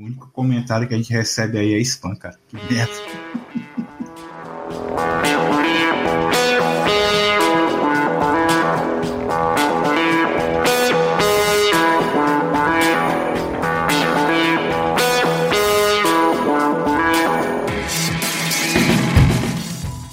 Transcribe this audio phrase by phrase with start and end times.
[0.00, 2.34] O único comentário que a gente recebe aí é spam, cara.
[2.48, 2.90] Que merda.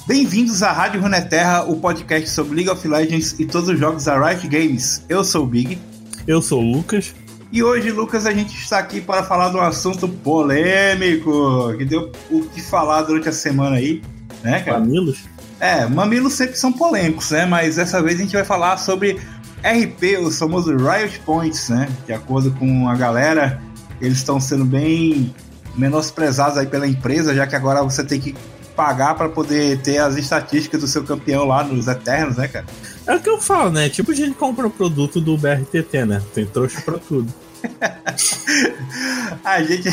[0.05, 4.19] Bem-vindos à Rádio Runeterra, o podcast sobre League of Legends e todos os jogos da
[4.19, 5.05] Riot Games.
[5.07, 5.79] Eu sou o Big.
[6.27, 7.15] Eu sou o Lucas.
[7.52, 12.11] E hoje, Lucas, a gente está aqui para falar de um assunto polêmico que deu
[12.29, 14.01] o que falar durante a semana aí,
[14.43, 14.79] né, cara?
[14.79, 15.20] Mamilos?
[15.60, 17.46] É, mamilos sempre são polêmicos, né?
[17.46, 19.20] Mas dessa vez a gente vai falar sobre
[19.64, 21.87] RP, os famosos Riot Points, né?
[22.06, 23.61] De acordo com a galera,
[24.01, 25.34] eles estão sendo bem
[25.75, 28.36] menosprezados aí pela empresa, já que agora você tem que
[28.75, 32.66] pagar para poder ter as estatísticas do seu campeão lá nos Eternos, né, cara?
[33.08, 33.88] É o que eu falo, né?
[33.88, 36.22] Tipo, a gente compra o produto do BRTT, né?
[36.34, 37.34] Tem trouxa pra tudo.
[39.44, 39.89] a gente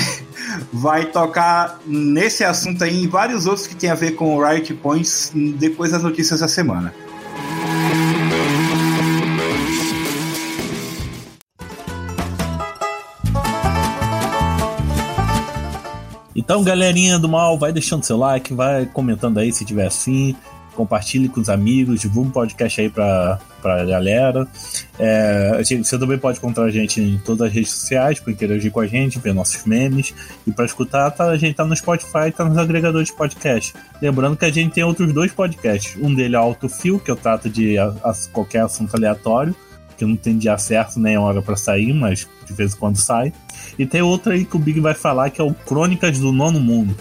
[0.72, 4.75] vai tocar nesse assunto aí e vários outros que tem a ver com o Riot
[4.75, 6.92] Points depois das notícias da semana.
[16.34, 20.34] Então, galerinha do mal, vai deixando seu like, vai comentando aí se tiver assim
[20.75, 24.47] compartilhe com os amigos, divulgue o podcast aí pra, pra galera.
[24.98, 28.81] É, você também pode encontrar a gente em todas as redes sociais para interagir com
[28.81, 30.14] a gente, ver nossos memes.
[30.47, 33.75] E para escutar, tá, a gente tá no Spotify tá nos agregadores de podcast.
[34.00, 35.97] Lembrando que a gente tem outros dois podcasts.
[36.03, 39.55] Um dele é Autofil, que eu trato de a, a, qualquer assunto aleatório,
[39.97, 43.33] que não tem dia certo nem hora para sair, mas de vez em quando sai.
[43.78, 46.61] E tem outro aí que o Big vai falar, que é o Crônicas do Nono
[46.61, 46.94] Mundo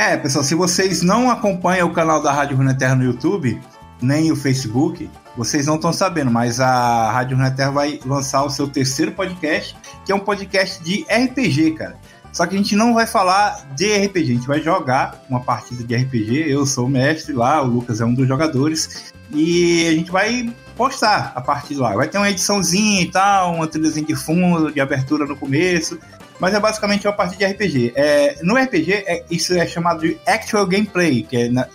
[0.00, 3.60] é, pessoal, se vocês não acompanham o canal da Rádio Runeterra no YouTube,
[4.00, 8.66] nem o Facebook, vocês não estão sabendo, mas a Rádio Runeterra vai lançar o seu
[8.66, 11.98] terceiro podcast, que é um podcast de RPG, cara.
[12.32, 15.84] Só que a gente não vai falar de RPG, a gente vai jogar uma partida
[15.84, 16.50] de RPG.
[16.50, 19.12] Eu sou o mestre lá, o Lucas é um dos jogadores.
[19.30, 21.94] E a gente vai postar a partir lá.
[21.94, 25.98] Vai ter uma ediçãozinha e tal, uma trilhazinha de fundo, de abertura no começo
[26.40, 27.92] mas é basicamente uma partida de RPG.
[27.94, 31.68] É, no RPG, é, isso é chamado de Actual Gameplay, que é na,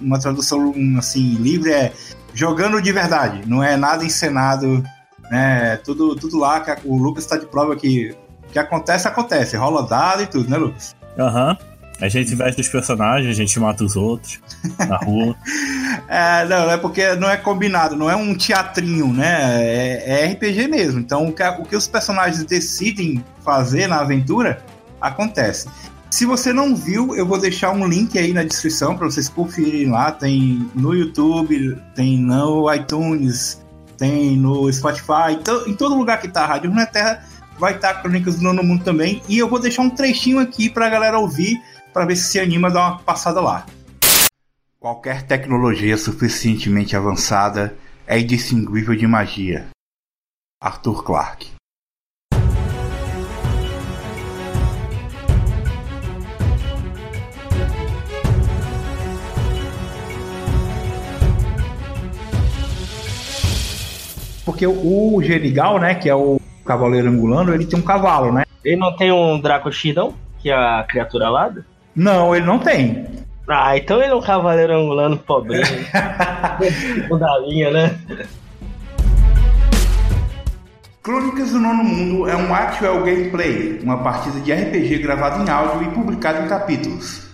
[0.00, 1.92] uma tradução assim livre é
[2.32, 4.82] jogando de verdade, não é nada encenado,
[5.30, 5.76] né?
[5.84, 8.16] Tudo, tudo lá o Lucas está de prova que
[8.52, 10.96] que acontece acontece, rola dado e tudo, né, Lucas?
[11.18, 11.50] Aham.
[11.50, 11.69] Uhum.
[12.00, 14.40] A gente veste os personagens, a gente mata os outros
[14.78, 15.36] na rua.
[16.08, 19.62] é, não, é porque não é combinado, não é um teatrinho, né?
[19.62, 21.00] É, é RPG mesmo.
[21.00, 24.62] Então, o que, o que os personagens decidem fazer na aventura
[25.00, 25.68] acontece.
[26.10, 29.90] Se você não viu, eu vou deixar um link aí na descrição para vocês conferirem
[29.90, 30.10] lá.
[30.10, 33.62] Tem no YouTube, tem no iTunes,
[33.96, 37.22] tem no Spotify, então, em todo lugar que tá a Rádio Terra
[37.58, 39.22] vai estar tá Crônicas do Nono Mundo também.
[39.28, 41.60] E eu vou deixar um trechinho aqui para a galera ouvir
[41.92, 43.66] para ver se se anima a dar uma passada lá.
[44.78, 49.68] Qualquer tecnologia suficientemente avançada é indistinguível de magia.
[50.62, 51.60] Arthur Clarke
[64.44, 68.44] Porque o Gerigal, né, que é o cavaleiro angulano, ele tem um cavalo, né?
[68.64, 71.64] Ele não tem um Draco Shidão, que é a criatura alada?
[72.00, 73.06] Não, ele não tem.
[73.46, 75.62] Ah, então ele é um cavaleiro angulano pobrinho.
[77.10, 77.98] o da linha, né?
[81.02, 85.82] Crônicas do Nono Mundo é um actual gameplay, uma partida de RPG gravada em áudio
[85.82, 87.28] e publicada em capítulos.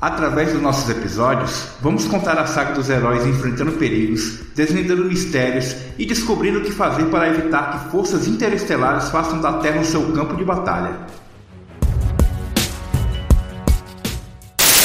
[0.00, 6.04] Através dos nossos episódios, vamos contar a saga dos heróis enfrentando perigos, desvendando mistérios e
[6.04, 10.34] descobrindo o que fazer para evitar que forças interestelares façam da Terra o seu campo
[10.34, 11.19] de batalha.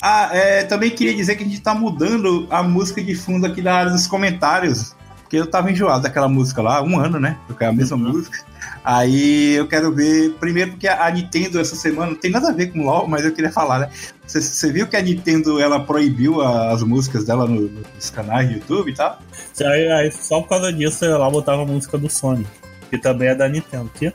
[0.07, 3.59] Ah, é, também queria dizer que a gente tá mudando a música de fundo aqui
[3.59, 4.95] da área dos comentários.
[5.23, 7.39] Porque eu tava enjoado daquela música lá, um ano, né?
[7.47, 8.13] Porque é a mesma uhum.
[8.13, 8.37] música.
[8.83, 12.67] Aí eu quero ver, primeiro porque a Nintendo essa semana não tem nada a ver
[12.67, 13.89] com LOL, mas eu queria falar, né?
[14.27, 18.57] Você, você viu que a Nintendo ela proibiu as músicas dela no, nos canais de
[18.57, 19.17] YouTube e tal?
[19.59, 22.47] Aí, aí, só por causa disso ela botava a música do Sonic
[22.97, 23.89] que também é da Nintendo.
[23.93, 24.13] Que?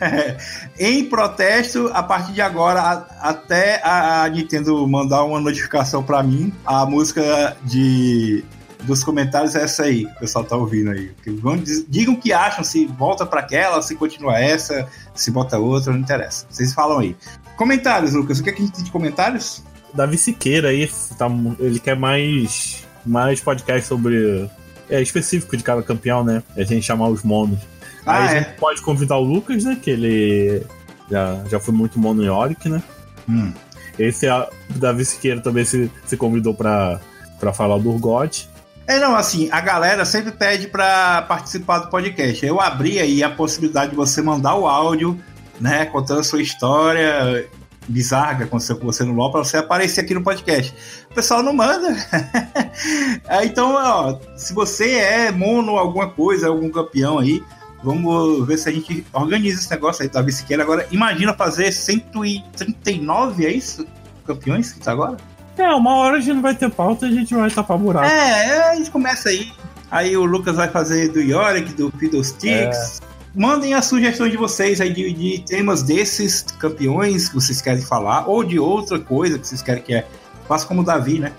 [0.00, 0.36] É.
[0.78, 6.22] em protesto, a partir de agora, a, até a, a, Nintendo mandar uma notificação para
[6.22, 8.44] mim, a música de
[8.82, 11.10] dos comentários é essa aí, o pessoal tá ouvindo aí.
[11.88, 16.00] digam o que acham, se volta para aquela, se continua essa, se bota outra, não
[16.00, 16.46] interessa.
[16.48, 17.16] Vocês falam aí.
[17.56, 19.64] Comentários, Lucas, o que, é que a gente tem de comentários?
[19.92, 21.26] Davi Siqueira aí, tá,
[21.58, 24.48] ele quer mais, mais podcast sobre.
[24.88, 26.42] É específico de cada campeão, né?
[26.56, 27.58] A gente chamar os monos.
[28.08, 28.30] Ah, Aí é.
[28.30, 29.76] a gente pode convidar o Lucas, né?
[29.80, 30.62] Que ele
[31.10, 32.82] Já, já fui muito mono Yorick, né?
[33.28, 33.52] Hum.
[33.98, 37.00] Esse a Davi Siqueira também se, se convidou pra,
[37.40, 38.48] pra falar do Urgot.
[38.86, 42.44] É, não, assim, a galera sempre pede para participar do podcast.
[42.46, 45.18] Eu abri aí a possibilidade de você mandar o áudio,
[45.60, 47.46] né, contando a sua história
[47.88, 50.74] bizarra que aconteceu com você no LoL pra você aparecer aqui no podcast.
[51.10, 51.88] O pessoal não manda.
[53.26, 57.42] É, então, ó, se você é mono alguma coisa, algum campeão aí,
[57.82, 60.62] vamos ver se a gente organiza esse negócio aí, Davi Siqueira.
[60.62, 63.86] Agora, imagina fazer 139, é isso?
[64.26, 65.16] Campeões que tá agora?
[65.56, 68.06] É, uma hora a gente não vai ter pauta e a gente vai tapar buraco.
[68.06, 69.50] É, a gente começa aí.
[69.90, 73.00] Aí o Lucas vai fazer do Yorick, do Fiddlesticks.
[73.02, 73.08] É.
[73.34, 78.28] Mandem as sugestões de vocês aí de, de, temas desses campeões que vocês querem falar,
[78.28, 80.06] ou de outra coisa que vocês querem que é.
[80.46, 81.32] Faça como o Davi, né?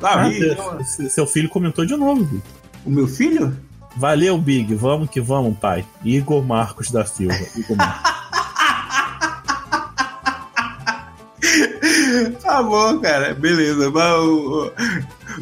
[0.00, 0.56] Davi.
[0.58, 2.42] Ah, seu, filho comentou de novo, Big.
[2.84, 3.54] O meu filho?
[3.98, 4.76] Valeu, Big.
[4.76, 5.84] Vamos que vamos, pai.
[6.04, 7.34] Igor Marcos da Silva.
[7.56, 8.12] Igor Marcos.
[12.40, 13.34] tá bom, cara.
[13.34, 13.90] Beleza.
[13.90, 14.72] Mas o,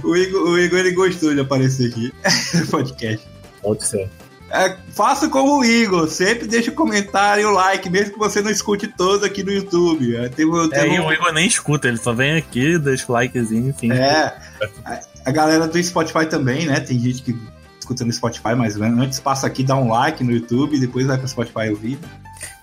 [0.02, 2.10] o, o, Igor, o Igor ele gostou de aparecer aqui
[2.54, 3.28] no podcast.
[3.60, 4.08] Pode ser.
[4.50, 8.40] É, faça como o Igor, sempre deixa o comentário e o like, mesmo que você
[8.40, 10.16] não escute todo aqui no YouTube.
[10.16, 11.08] É, tem, tem é, um...
[11.08, 13.92] o Igor nem escuta, ele só vem aqui, deixa o likezinho, enfim.
[13.92, 14.34] É,
[14.84, 16.80] a, a, galera do Spotify também, né?
[16.80, 17.36] Tem gente que
[17.86, 21.28] escuta no Spotify, mas antes passa aqui, dá um like no YouTube, depois vai pro
[21.28, 21.98] Spotify ouvir.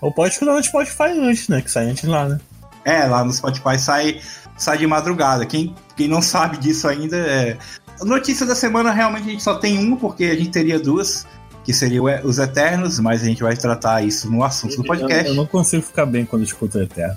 [0.02, 1.62] Ou pode escutar no Spotify antes, né?
[1.62, 2.38] Que sai antes lá, né?
[2.84, 4.20] É, lá no Spotify sai,
[4.58, 5.46] sai de madrugada.
[5.46, 7.56] Quem, quem não sabe disso ainda é.
[8.02, 11.26] Notícia da semana realmente a gente só tem uma, porque a gente teria duas,
[11.64, 15.24] que seriam os Eternos, mas a gente vai tratar isso no assunto do podcast.
[15.24, 17.16] Eu, eu não consigo ficar bem quando escuto Eterno.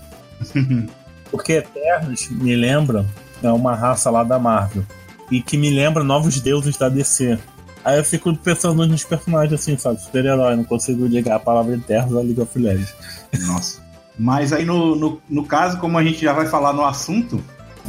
[1.30, 3.06] porque Eternos me lembram
[3.44, 4.84] é uma raça lá da Marvel.
[5.30, 7.38] E que me lembra novos deuses da DC.
[7.88, 10.02] Aí eu fico pensando nos personagens assim, sabe?
[10.02, 12.94] Super-herói, não consigo ligar a palavra Eternos a League of Legends.
[13.46, 13.82] Nossa.
[14.20, 17.42] Mas aí no, no, no caso, como a gente já vai falar no assunto,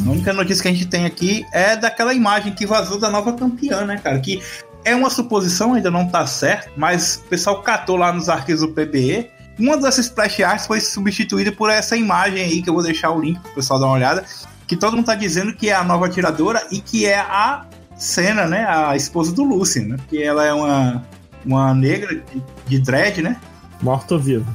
[0.06, 3.32] a única notícia que a gente tem aqui é daquela imagem que vazou da nova
[3.32, 4.20] campeã, né, cara?
[4.20, 4.40] Que
[4.84, 8.68] é uma suposição, ainda não tá certo, mas o pessoal catou lá nos arquivos do
[8.68, 9.28] PBE.
[9.58, 13.20] Uma dessas splash arts foi substituída por essa imagem aí, que eu vou deixar o
[13.20, 14.24] link pro pessoal dar uma olhada,
[14.64, 17.64] que todo mundo tá dizendo que é a nova atiradora e que é a
[17.98, 18.64] Senna, né?
[18.64, 19.96] A esposa do Lucian, né?
[19.96, 21.04] Porque ela é uma,
[21.44, 23.36] uma negra de, de dread, né?
[23.82, 24.46] Morto ou vivo?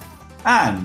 [0.43, 0.75] Ah,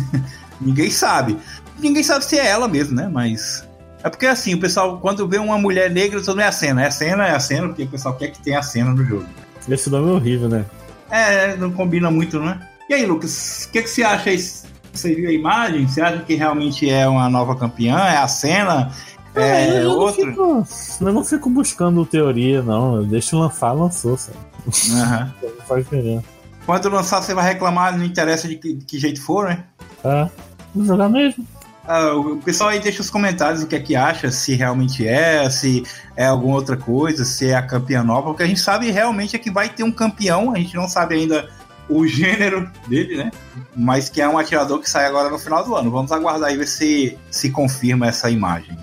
[0.60, 1.36] ninguém sabe.
[1.78, 3.08] Ninguém sabe se é ela mesmo, né?
[3.10, 3.66] Mas.
[4.02, 6.82] É porque assim, o pessoal, quando vê uma mulher negra, todo é a cena.
[6.82, 9.02] É a cena, é a cena, porque o pessoal quer que tenha a cena no
[9.02, 9.26] jogo.
[9.66, 10.64] Esse nome é horrível, né?
[11.10, 12.60] É, não combina muito, né?
[12.88, 14.38] E aí, Lucas, o que, que você acha aí?
[14.38, 15.88] Você viu a imagem?
[15.88, 17.96] Você acha que realmente é uma nova campeã?
[17.98, 18.92] É a cena?
[19.34, 20.24] É, é eu outra?
[20.24, 23.02] Não fico, eu não fico buscando teoria, não.
[23.04, 24.38] Deixa lançar, lançou, sabe?
[24.66, 25.30] Uhum.
[25.58, 26.24] não faz diferença.
[26.64, 29.64] Quando lançar, você vai reclamar, não interessa de que, de que jeito for, né?
[30.02, 30.28] É,
[30.74, 31.46] vou jogar mesmo.
[31.86, 35.48] Ah, o pessoal aí deixa os comentários o que é que acha, se realmente é,
[35.50, 35.84] se
[36.16, 39.38] é alguma outra coisa, se é a campeã nova, porque a gente sabe realmente é
[39.38, 41.46] que vai ter um campeão, a gente não sabe ainda
[41.86, 43.30] o gênero dele, né?
[43.76, 45.90] Mas que é um atirador que sai agora no final do ano.
[45.90, 48.78] Vamos aguardar aí ver se se confirma essa imagem.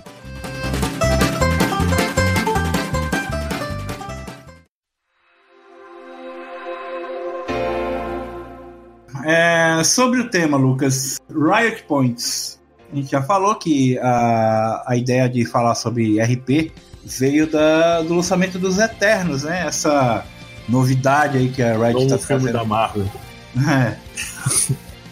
[9.80, 12.60] É, sobre o tema, Lucas, Riot Points.
[12.92, 16.72] A gente já falou que a, a ideia de falar sobre RP
[17.04, 19.66] veio da, do lançamento dos Eternos, né?
[19.66, 20.24] Essa
[20.68, 22.52] novidade aí que a Riot está fazendo.
[22.52, 23.06] da Marvel.
[23.68, 23.98] É.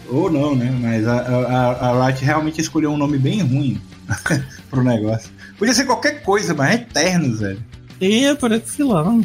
[0.09, 0.75] Ou não, né?
[0.81, 3.79] Mas a, a, a Riot realmente escolheu um nome bem ruim
[4.67, 5.29] pro negócio.
[5.59, 7.63] Podia ser qualquer coisa, mas é Eternos, velho.
[8.01, 9.23] E parece filão.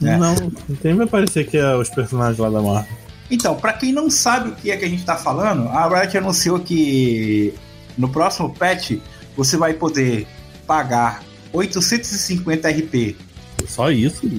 [0.00, 0.16] É.
[0.16, 0.36] Não,
[0.80, 3.05] tem me parecer que é os personagens lá da Marvel.
[3.30, 6.16] Então, para quem não sabe o que é que a gente está falando, a Riot
[6.16, 7.52] anunciou que
[7.98, 8.92] no próximo patch
[9.36, 10.26] você vai poder
[10.66, 13.16] pagar 850 RP.
[13.66, 14.30] Só isso?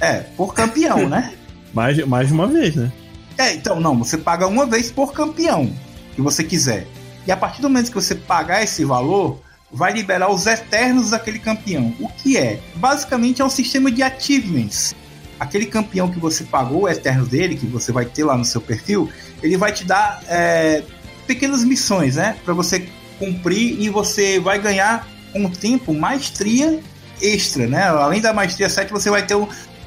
[0.00, 1.34] É, por campeão, né?
[1.72, 2.90] Mais, mais uma vez, né?
[3.38, 5.72] É, então, não, você paga uma vez por campeão
[6.16, 6.84] que você quiser.
[7.24, 11.38] E a partir do momento que você pagar esse valor, vai liberar os eternos daquele
[11.38, 11.94] campeão.
[12.00, 12.58] O que é?
[12.74, 14.96] Basicamente é um sistema de achievements
[15.40, 18.60] aquele campeão que você pagou o Eterno dele, que você vai ter lá no seu
[18.60, 19.10] perfil,
[19.42, 20.82] ele vai te dar é,
[21.26, 22.36] pequenas missões, né?
[22.44, 22.86] Para você
[23.18, 26.78] cumprir e você vai ganhar com o tempo maestria
[27.22, 27.84] extra, né?
[27.84, 29.34] Além da maestria 7, você vai ter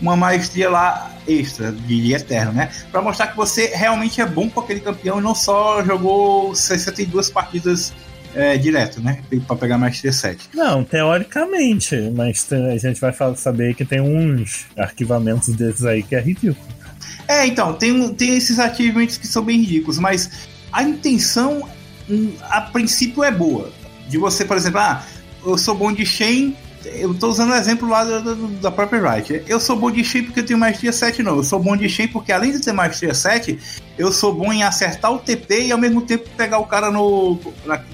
[0.01, 2.71] uma maestria lá extra de Eterno, né?
[2.91, 7.29] Para mostrar que você realmente é bom com aquele campeão e não só jogou 62
[7.29, 7.93] partidas
[8.35, 9.21] é, direto, né?
[9.47, 10.37] Pra pegar mais T7.
[10.53, 16.21] Não, teoricamente, mas a gente vai saber que tem uns arquivamentos desses aí que é
[16.21, 16.57] ridículo.
[17.27, 21.67] É, então, tem, tem esses achievements que são bem ridículos, mas a intenção,
[22.09, 23.71] hum, a princípio, é boa.
[24.09, 25.03] De você, por exemplo, ah,
[25.45, 29.15] eu sou bom de Shen, eu tô usando o exemplo lá da, da, da própria
[29.15, 29.43] Riot.
[29.47, 31.37] Eu sou bom de Shen porque eu tenho maestria 7, não.
[31.37, 33.57] Eu sou bom de Shen porque, além de ter maestria 7,
[33.97, 37.39] eu sou bom em acertar o TP e ao mesmo tempo pegar o cara no,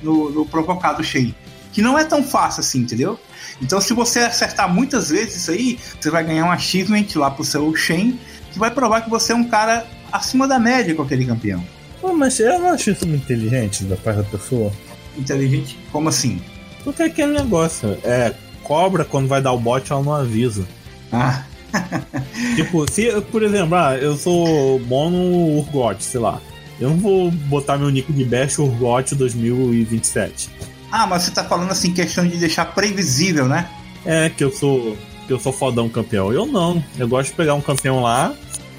[0.02, 1.36] no, no provocado Shen.
[1.72, 3.20] Que não é tão fácil assim, entendeu?
[3.62, 7.44] Então, se você acertar muitas vezes isso aí, você vai ganhar um achievement lá pro
[7.44, 8.20] seu Shen,
[8.52, 11.64] que vai provar que você é um cara acima da média com aquele campeão.
[12.02, 14.72] Pô, mas eu não acho isso muito inteligente da parte da pessoa.
[15.18, 15.78] Inteligente?
[15.92, 16.42] Como assim?
[16.84, 18.34] Porque é aquele negócio, é,
[18.70, 20.64] cobra quando vai dar o bote, ela não avisa.
[21.12, 21.44] Ah.
[22.56, 26.40] tipo, se, por exemplo, ah, eu sou bom no Urgot, sei lá.
[26.80, 30.52] Eu não vou botar meu nick de Bash Urgot 2027.
[30.92, 33.68] Ah, mas você tá falando assim, questão de deixar previsível, né?
[34.06, 34.96] É, que eu sou.
[35.26, 36.32] que eu sou fodão campeão.
[36.32, 36.84] Eu não.
[36.98, 38.34] Eu gosto de pegar um campeão lá,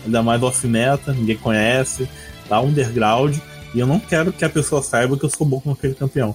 [0.04, 2.08] ainda mais off-meta, ninguém conhece,
[2.48, 3.36] lá underground,
[3.74, 6.34] e eu não quero que a pessoa saiba que eu sou bom com aquele campeão.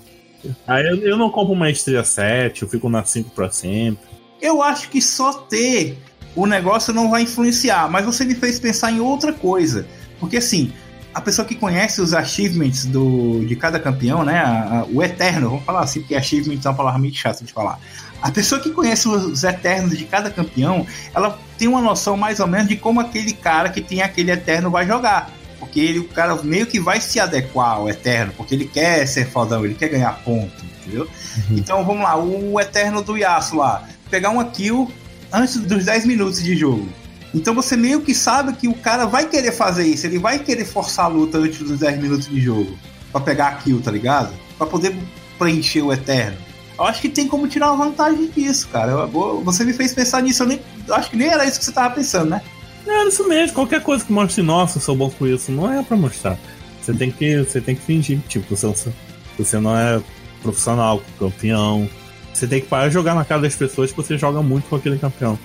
[0.68, 4.06] Aí eu, eu não compro uma estreia 7, eu fico na 5 pra sempre.
[4.42, 5.98] Eu acho que só ter
[6.36, 9.88] o negócio não vai influenciar, mas você me fez pensar em outra coisa.
[10.20, 10.74] Porque assim,
[11.14, 14.40] a pessoa que conhece os achievements do, de cada campeão, né?
[14.40, 17.54] A, a, o Eterno, vamos falar assim, porque achievement é uma palavra muito chata de
[17.54, 17.80] falar.
[18.22, 22.48] A pessoa que conhece os Eternos de cada campeão, ela tem uma noção mais ou
[22.48, 25.32] menos de como aquele cara que tem aquele Eterno vai jogar.
[25.76, 29.30] Porque ele, o cara meio que vai se adequar ao Eterno, porque ele quer ser
[29.30, 31.04] fodão, ele quer ganhar ponto, entendeu?
[31.04, 31.58] Uhum.
[31.58, 34.90] Então vamos lá, o Eterno do Yasuo lá, pegar uma kill
[35.34, 36.88] antes dos 10 minutos de jogo.
[37.34, 40.64] Então você meio que sabe que o cara vai querer fazer isso, ele vai querer
[40.64, 42.80] forçar a luta antes dos 10 minutos de jogo.
[43.12, 44.34] para pegar a kill, tá ligado?
[44.58, 44.96] Pra poder
[45.38, 46.38] preencher o Eterno.
[46.80, 48.94] Eu acho que tem como tirar uma vantagem disso, cara.
[48.94, 51.66] Eu, você me fez pensar nisso, eu nem, eu acho que nem era isso que
[51.66, 52.42] você tava pensando, né?
[52.88, 55.84] É isso mesmo, qualquer coisa que mostre, nossa, eu sou bom com isso, não é
[55.84, 56.38] pra mostrar.
[56.82, 58.94] Você tem que, você tem que fingir, tipo, você,
[59.38, 60.00] você não é
[60.42, 61.90] profissional, campeão.
[62.32, 64.76] Você tem que parar de jogar na cara das pessoas que você joga muito com
[64.76, 65.40] aquele campeão.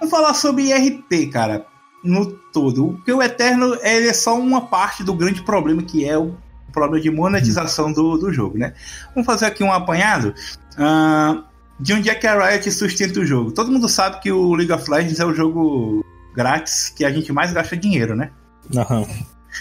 [0.00, 1.64] Vamos falar sobre IRP, cara,
[2.02, 2.94] no todo.
[2.94, 6.36] Porque o Eterno ele é só uma parte do grande problema que é o
[6.72, 8.74] problema de monetização do, do jogo, né?
[9.14, 10.34] Vamos fazer aqui um apanhado
[10.74, 11.42] uh,
[11.78, 13.52] de onde é que a Riot sustenta o jogo.
[13.52, 17.32] Todo mundo sabe que o League of Legends é o jogo grátis que a gente
[17.32, 18.30] mais gasta dinheiro, né?
[18.74, 19.06] Uhum.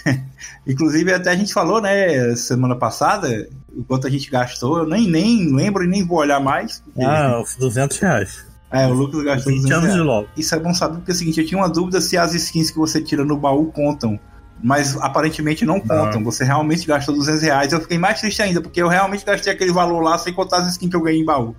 [0.66, 5.10] Inclusive, até a gente falou, né, semana passada, o quanto a gente gastou, eu nem,
[5.10, 6.82] nem lembro e nem vou olhar mais.
[6.82, 7.04] Porque...
[7.04, 8.46] Ah, 200 reais.
[8.72, 9.94] É, o Lucas gastou 20 anos reais.
[9.94, 10.28] de LOL.
[10.38, 12.72] Isso é bom saber, porque é o seguinte, eu tinha uma dúvida se as skins
[12.72, 14.20] que você tira no baú contam
[14.64, 16.24] mas aparentemente não contam.
[16.24, 17.74] Você realmente gastou 200 reais.
[17.74, 20.68] Eu fiquei mais triste ainda, porque eu realmente gastei aquele valor lá sem contar as
[20.68, 21.56] skins que eu ganhei em baú.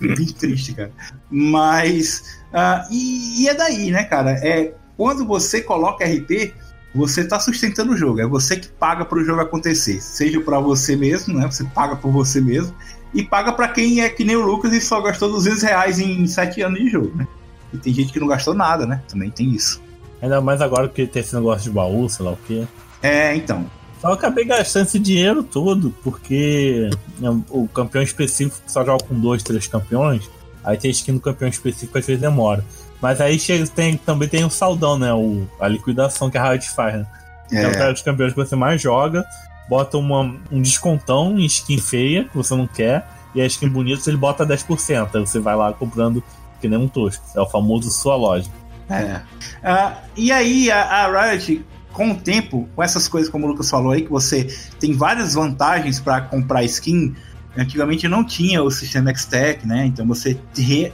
[0.00, 0.92] Bem triste, cara.
[1.30, 2.38] Mas.
[2.52, 4.32] Uh, e, e, é daí, né, cara?
[4.32, 6.52] É quando você coloca RP,
[6.94, 8.20] você está sustentando o jogo.
[8.20, 10.00] É você que paga para o jogo acontecer.
[10.00, 11.46] Seja para você mesmo, né?
[11.46, 12.74] Você paga por você mesmo.
[13.14, 16.26] E paga para quem é que nem o Lucas e só gastou 200 reais em
[16.26, 17.26] 7 anos de jogo, né?
[17.72, 19.02] E tem gente que não gastou nada, né?
[19.08, 19.80] Também tem isso.
[20.20, 22.66] Ainda mais agora que tem esse negócio de baú, sei lá o quê.
[23.02, 23.64] É, então.
[24.00, 29.42] Só acabei gastando esse dinheiro todo, porque né, o campeão específico só joga com dois,
[29.42, 30.30] três campeões.
[30.62, 32.64] Aí tem skin do campeão específico, às vezes demora.
[33.00, 35.12] Mas aí chega, tem, também tem o saldão, né?
[35.12, 37.06] O, a liquidação que a Riot faz, né?
[37.50, 37.62] É.
[37.62, 39.24] é o cara dos campeões que você mais joga,
[39.68, 44.08] bota uma, um descontão em skin feia, que você não quer, e a skin bonita
[44.08, 45.08] ele bota 10%.
[45.14, 46.22] Aí você vai lá comprando
[46.60, 47.24] que nem um tosco.
[47.34, 48.50] É o famoso sua loja.
[48.88, 49.20] É.
[49.62, 53.68] Uh, e aí, a, a, Riot, com o tempo, com essas coisas como o Lucas
[53.68, 57.14] falou aí, que você tem várias vantagens para comprar skin.
[57.56, 59.86] Antigamente não tinha o sistema X-Tech, né?
[59.86, 60.38] Então você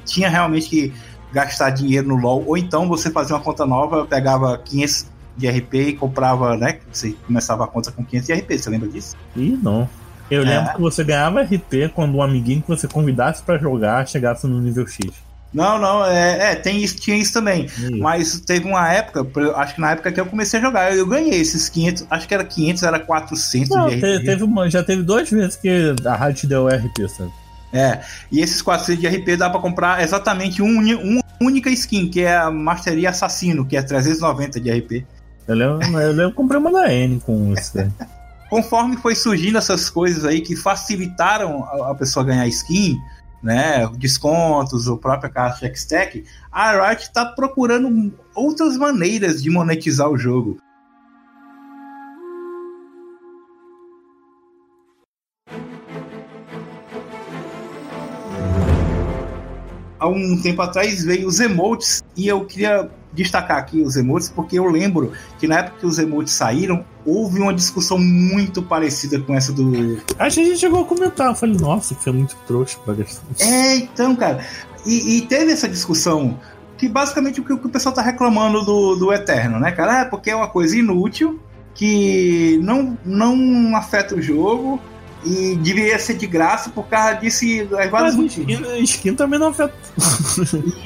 [0.05, 0.93] tinha realmente que
[1.33, 5.75] gastar dinheiro no LoL, ou então você fazia uma conta nova, pegava 500 de RP
[5.75, 6.79] e comprava, né?
[6.93, 9.17] Você começava a conta com 500 de RP, você lembra disso?
[9.37, 9.89] Ih, não.
[10.31, 10.45] Eu é.
[10.45, 14.61] lembro que você ganhava RP quando um amiguinho que você convidasse para jogar chegasse no
[14.61, 15.13] nível X.
[15.55, 17.69] Não, não, é, é, tem isso, tinha isso também.
[18.01, 21.41] Mas teve uma época, acho que na época que eu comecei a jogar, eu ganhei
[21.41, 24.25] esses 500, acho que era 500, era 400 não, de RP.
[24.25, 27.31] Teve uma, já teve duas vezes que a rádio te deu RP, sabe?
[27.73, 32.21] É, e esses 400 de RP dá pra comprar exatamente um, uma única skin, que
[32.21, 35.07] é a Masteria Assassino, que é 390 de RP.
[35.47, 37.73] Eu lembro, eu lembro comprei uma da N com isso.
[38.49, 42.97] Conforme foi surgindo essas coisas aí que facilitaram a, a pessoa ganhar skin,
[43.45, 50.17] né, descontos, o próprio caixa X-Tech, a Riot está procurando outras maneiras de monetizar o
[50.17, 50.57] jogo.
[60.05, 64.59] Há um tempo atrás veio os emotes e eu queria destacar aqui os emotes porque
[64.59, 69.35] eu lembro que na época que os emotes saíram houve uma discussão muito parecida com
[69.35, 70.03] essa do.
[70.19, 71.29] Acho que a gente chegou a comentar.
[71.29, 73.25] Eu falei, nossa, que é muito trouxa pra gastar.
[73.41, 74.45] É, então, cara.
[74.85, 76.39] E, e teve essa discussão
[76.77, 80.01] que basicamente o que, o pessoal tá reclamando do, do Eterno, né, cara?
[80.01, 81.41] É porque é uma coisa inútil,
[81.75, 84.81] que não, não afeta o jogo
[85.25, 88.53] e deveria ser de graça por causa disso e vários motivos.
[88.53, 89.75] Skin, skin também não afeta.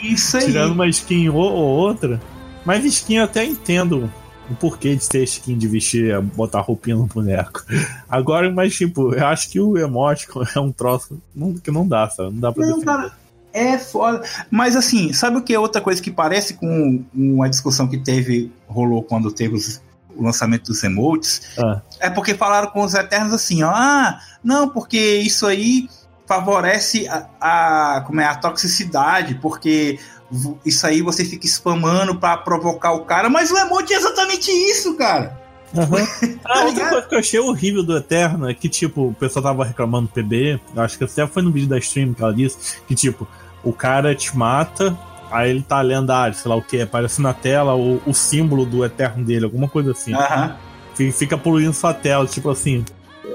[0.03, 0.47] Isso aí.
[0.47, 2.21] Tirando uma skin ou, ou outra.
[2.65, 4.11] Mas skin eu até entendo
[4.51, 7.65] o porquê de ter skin de vestir, botar roupinha no boneco.
[8.09, 11.21] Agora, mas tipo, eu acho que o emoticon é um troço
[11.63, 12.33] que não dá, sabe?
[12.33, 13.13] Não dá pra não, cara,
[13.53, 14.23] é foda.
[14.51, 18.51] Mas assim, sabe o que é outra coisa que parece com uma discussão que teve,
[18.67, 19.83] rolou quando teve os,
[20.19, 21.43] o lançamento dos emotes?
[21.59, 21.81] Ah.
[22.01, 25.89] É porque falaram com os Eternos assim, ó, ah, não, porque isso aí
[26.27, 29.99] favorece a, a como é a toxicidade, porque
[30.65, 34.95] isso aí você fica spamando para provocar o cara, mas o emote é exatamente isso,
[34.97, 35.41] cara.
[35.75, 36.39] Uhum.
[36.45, 39.65] Ah, outra coisa que eu achei horrível do Eterno é que, tipo, o pessoal tava
[39.65, 42.95] reclamando do PB, acho que até foi no vídeo da stream que ela disse, que,
[42.95, 43.29] tipo,
[43.63, 44.99] o cara te mata,
[45.31, 48.85] aí ele tá lendário, sei lá o que, aparece na tela o, o símbolo do
[48.85, 50.13] Eterno dele, alguma coisa assim.
[50.15, 51.13] Uhum.
[51.13, 52.85] Fica poluindo sua tela, tipo assim.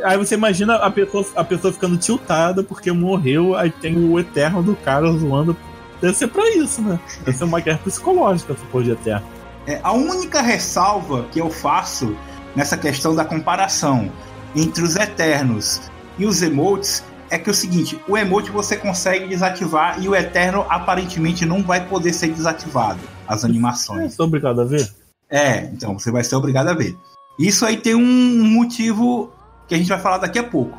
[0.04, 4.62] Aí você imagina a pessoa, a pessoa ficando tiltada porque morreu, aí tem o Eterno
[4.62, 5.56] do cara zoando
[6.04, 7.00] Deve ser pra isso, né?
[7.24, 9.26] Deve ser uma guerra psicológica, essa porra de Eterno.
[9.66, 12.14] É, a única ressalva que eu faço
[12.54, 14.12] nessa questão da comparação
[14.54, 15.82] entre os Eternos
[16.18, 17.02] e os emotes
[17.34, 21.64] é que é o seguinte, o emote você consegue desativar e o Eterno aparentemente não
[21.64, 24.14] vai poder ser desativado, as animações.
[24.14, 24.88] Você é obrigado a ver?
[25.28, 26.96] É, então você vai ser obrigado a ver.
[27.40, 29.32] Isso aí tem um motivo
[29.68, 30.78] que a gente vai falar daqui a pouco.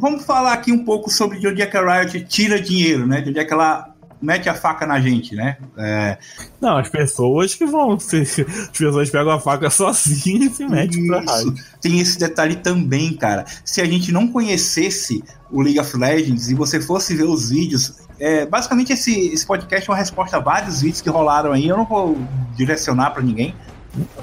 [0.00, 3.20] vamos falar aqui um pouco sobre de onde é que a Riot tira dinheiro, né?
[3.20, 5.56] De onde é que ela mete a faca na gente, né?
[5.76, 6.18] É...
[6.60, 7.92] Não, as pessoas que vão.
[7.98, 11.62] As pessoas pegam a faca sozinhas e se metem pra Riot.
[11.80, 13.44] Tem esse detalhe também, cara.
[13.64, 17.94] Se a gente não conhecesse o League of Legends e você fosse ver os vídeos.
[18.18, 21.68] É, basicamente, esse, esse podcast é uma resposta a vários vídeos que rolaram aí.
[21.68, 22.18] Eu não vou
[22.56, 23.54] direcionar para ninguém.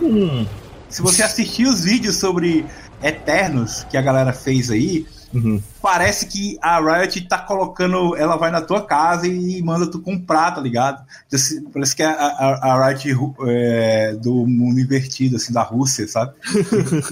[0.02, 0.46] Hum.
[0.90, 2.66] Se você assistir os vídeos sobre
[3.02, 5.62] Eternos que a galera fez aí, Uhum.
[5.82, 8.16] Parece que a Riot tá colocando.
[8.16, 11.06] Ela vai na tua casa e manda tu comprar, tá ligado?
[11.74, 13.18] Parece que é a, a, a Riot
[13.48, 16.34] é, do mundo invertido, assim, da Rússia, sabe?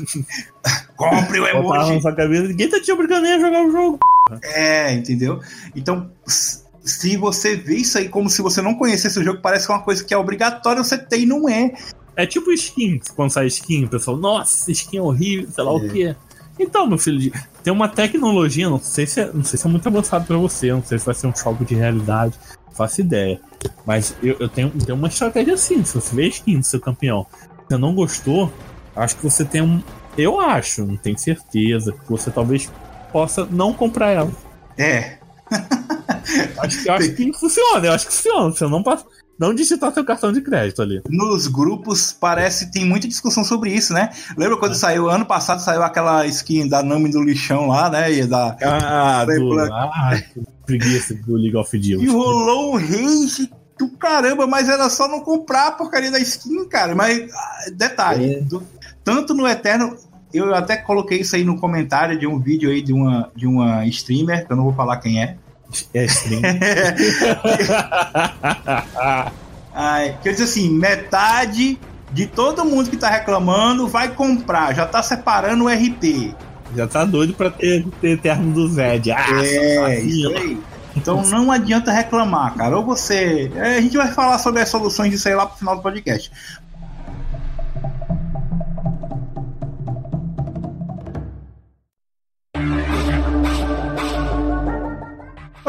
[0.95, 2.01] Compre o emoji.
[2.01, 3.99] Sua cabeça, ninguém tá te obrigando a jogar o jogo.
[4.41, 5.41] É, entendeu?
[5.75, 9.71] Então, se você vê isso aí como se você não conhecesse o jogo, parece que
[9.73, 11.73] é uma coisa que é obrigatória você ter e não é.
[12.15, 15.73] É tipo skin, quando sai skin, o pessoal, nossa, skin é horrível, sei lá é.
[15.73, 16.15] o que.
[16.59, 17.31] Então, meu filho,
[17.63, 20.71] tem uma tecnologia, não sei se é, não sei se é muito avançado para você,
[20.71, 22.33] não sei se vai ser um choque de realidade,
[22.73, 23.39] faço ideia.
[23.85, 27.25] Mas eu, eu tenho, tenho uma estratégia assim, se você vê skin do seu campeão,
[27.67, 28.51] você não gostou,
[28.95, 29.81] acho que você tem um.
[30.17, 32.71] Eu acho, não tenho certeza, que você talvez
[33.11, 34.31] possa não comprar ela.
[34.77, 35.17] É.
[36.59, 38.51] acho, que, acho que funciona, eu acho que funciona.
[38.51, 39.05] Você não passa.
[39.43, 41.01] Não digitar seu cartão de crédito ali.
[41.10, 44.10] Nos grupos parece tem muita discussão sobre isso, né?
[44.38, 44.75] Lembra quando é.
[44.75, 48.10] saiu, ano passado saiu aquela skin da Nami do lixão lá, né?
[48.10, 48.56] E da.
[48.62, 49.60] Ah, do...
[49.60, 50.17] ah
[50.65, 52.01] preguiça do League of Legends.
[52.01, 56.63] E rolou um rage do caramba, mas era só não comprar a porcaria da skin,
[56.69, 56.95] cara.
[56.95, 58.39] Mas, ah, detalhe, é.
[58.39, 58.63] do,
[59.03, 59.97] tanto no Eterno,
[60.34, 63.86] eu até coloquei isso aí no comentário de um vídeo aí de uma, de uma
[63.88, 65.36] streamer, que eu não vou falar quem é.
[65.93, 66.41] É stream.
[69.73, 71.79] Ai, quer dizer assim, metade
[72.12, 76.36] de todo mundo que tá reclamando vai comprar, já tá separando o RP.
[76.75, 79.12] Já tá doido pra ter, ter termo do Zed.
[79.12, 80.57] Ah, é, isso aí.
[80.95, 82.77] Então não adianta reclamar, cara.
[82.77, 83.51] Ou você.
[83.55, 86.31] É, a gente vai falar sobre as soluções disso aí lá pro final do podcast.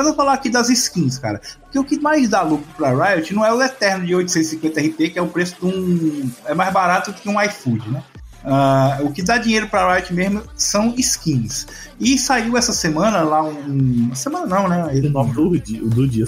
[0.04, 1.40] Mas eu vou falar aqui das skins, cara.
[1.62, 5.12] Porque o que mais dá lucro pra Riot não é o Eterno de 850 RP,
[5.12, 6.30] que é o preço de um.
[6.44, 8.02] É mais barato que um iFood, né?
[8.44, 11.66] Uh, o que dá dinheiro para Riot mesmo são skins.
[11.98, 14.14] E saiu essa semana lá um.
[14.14, 14.90] Semana não, né?
[14.92, 16.26] Ele não do, do dia.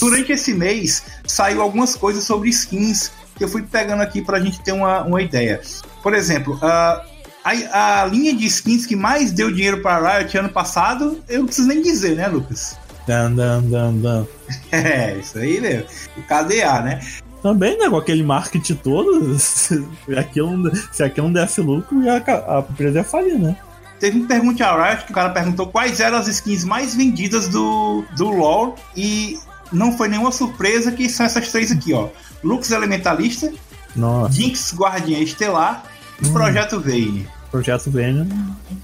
[0.00, 4.60] Durante esse mês saiu algumas coisas sobre skins que eu fui pegando aqui pra gente
[4.62, 5.60] ter uma, uma ideia.
[6.02, 7.09] Por exemplo, uh,
[7.44, 11.46] a, a linha de skins que mais deu dinheiro para Riot ano passado, eu não
[11.46, 12.78] preciso nem dizer, né, Lucas?
[13.06, 14.26] Dan, dan, dan, dan.
[14.70, 15.86] É, isso aí mesmo.
[16.16, 17.00] O KDA, né?
[17.42, 17.88] Também, né?
[17.88, 19.84] Com aquele marketing todo, se
[20.16, 23.56] aquilo, se aquilo não desse lucro, a, a empresa ia falir, né?
[23.98, 27.48] Teve um pergunte a Riot que o cara perguntou quais eram as skins mais vendidas
[27.48, 29.38] do, do LoL e
[29.72, 32.08] não foi nenhuma surpresa que são essas três aqui, ó.
[32.42, 33.52] Lux Elementalista,
[33.94, 34.32] Nossa.
[34.32, 35.84] Jinx Guardiã Estelar
[36.24, 36.32] Hum.
[36.32, 37.28] Projeto Vayne.
[37.50, 38.28] Projeto Vênus.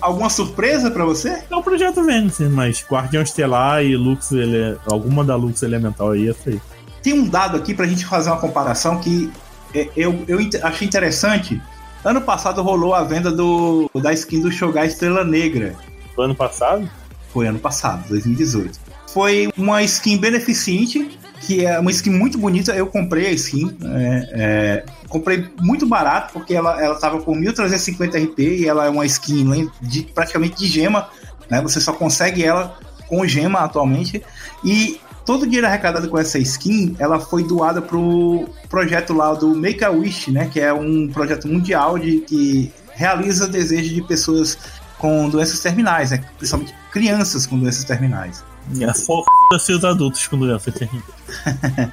[0.00, 1.42] Alguma surpresa pra você?
[1.48, 6.10] É o Projeto Vênus, sim, mas Guardião Estelar e Lux, ele, alguma da Lux Elemental
[6.10, 6.60] aí, essa aí.
[7.02, 9.30] Tem um dado aqui pra gente fazer uma comparação que
[9.72, 11.62] é, eu, eu achei interessante.
[12.04, 15.74] Ano passado rolou a venda do, da skin do Shogai Estrela Negra.
[16.16, 16.90] Do ano passado?
[17.32, 18.80] Foi ano passado, 2018.
[19.08, 22.72] Foi uma skin beneficente, que é uma skin muito bonita.
[22.72, 23.76] Eu comprei a skin.
[23.84, 28.88] é, é, comprei muito barato, porque ela, ela tava por 1350 RP e ela é
[28.90, 31.08] uma skin len- de, praticamente de gema.
[31.50, 31.60] Né?
[31.62, 32.76] Você só consegue ela
[33.08, 34.22] com gema atualmente.
[34.64, 39.54] E todo o dinheiro arrecadado com essa skin, ela foi doada pro projeto lá do
[39.54, 40.48] Make a Wish, né?
[40.52, 44.58] Que é um projeto mundial de que realiza desejos de pessoas
[44.98, 46.24] com doenças terminais, né?
[46.36, 48.42] Principalmente crianças com doenças terminais.
[48.80, 51.02] É só f*** os adultos com doença terrível.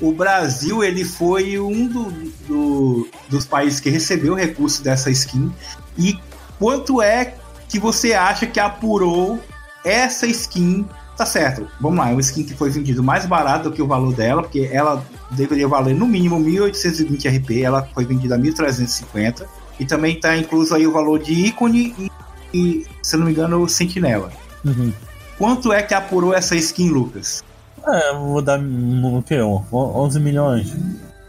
[0.00, 2.10] O Brasil ele foi um do-
[2.48, 5.52] do- dos países que recebeu recurso dessa skin.
[5.96, 6.18] E
[6.58, 7.34] quanto é
[7.68, 9.38] que você acha que apurou
[9.84, 10.84] essa skin?
[11.16, 13.86] Tá certo, vamos lá, é uma skin que foi vendido mais barato do que o
[13.86, 19.44] valor dela, porque ela deveria valer no mínimo 1.820 RP, ela foi vendida a 1.350.
[19.78, 22.10] E também tá incluso aí o valor de ícone e,
[22.52, 24.32] e, se não me engano, o sentinela.
[24.64, 24.92] Uhum.
[25.42, 27.42] Quanto é que apurou essa skin, Lucas?
[27.84, 29.40] É, vou dar o quê?
[29.42, 30.72] On- 11 milhões.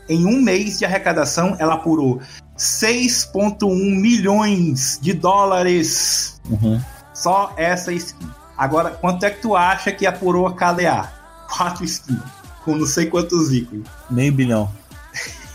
[0.08, 2.22] Em um mês de arrecadação, ela apurou
[2.56, 6.40] 6,1 milhões de dólares.
[6.48, 6.80] Uhum.
[7.12, 8.30] Só essa skin.
[8.56, 11.12] Agora, quanto é que tu acha que apurou a KDA?
[11.58, 12.20] Quatro skins.
[12.64, 13.88] Com não sei quantos ícones.
[14.12, 14.70] Meio bilhão.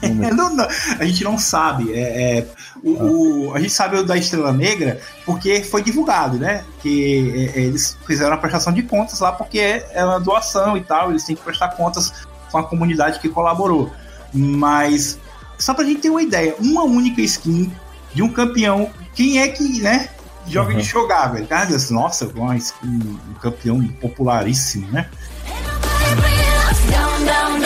[0.02, 0.66] Não, não,
[0.98, 1.92] a gente não sabe.
[1.92, 2.46] É, é,
[2.82, 6.64] o, o- a gente sabe o da Estrela Negra porque foi divulgado, né?
[6.80, 9.58] Que é, é, eles fizeram a prestação de contas lá porque
[9.92, 11.11] é uma doação e tal.
[11.11, 12.12] Eles têm que prestar contas
[12.50, 13.92] com a comunidade que colaborou.
[14.32, 15.18] Mas,
[15.58, 17.72] só pra gente ter uma ideia, uma única skin
[18.14, 18.90] de um campeão.
[19.14, 20.08] Quem é que, né?
[20.46, 20.78] Joga Uhum.
[20.78, 21.46] de jogar, velho.
[21.46, 22.87] Cara, Deus, nossa, uma skin,
[23.30, 25.08] um campeão popularíssimo, né?
[27.26, 27.58] Down,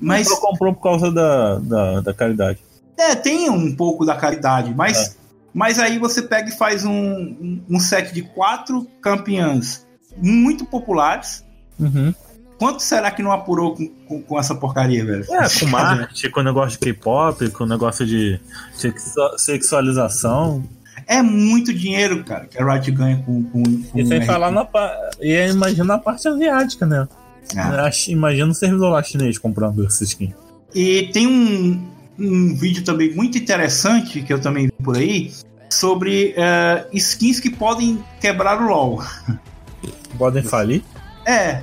[0.00, 0.28] Mas.
[0.28, 2.58] Comprou, comprou por causa da, da, da caridade.
[2.98, 5.16] É, tem um pouco da caridade, mas,
[5.54, 11.44] mas aí você pega e faz um, um, set de quatro campeãs muito populares.
[11.78, 12.12] Uhum.
[12.58, 15.24] Quanto será que não apurou com, com, com essa porcaria, velho?
[15.32, 18.40] É, com marketing, com negócio de K-pop, com negócio de
[18.74, 20.64] sexu- sexualização.
[21.06, 23.44] É muito dinheiro, cara, que a Riot ganha com.
[23.44, 24.66] com, com E sem falar na
[25.20, 27.06] E aí imagina a parte asiática, né?
[27.56, 27.86] Ah.
[27.86, 30.32] Ach- Imagina o servidor lá chinês comprando essa skin.
[30.74, 35.32] E tem um, um vídeo também muito interessante que eu também vi por aí
[35.70, 39.02] sobre eh, skins que podem quebrar o LoL.
[40.18, 40.82] Podem falir?
[41.26, 41.62] É,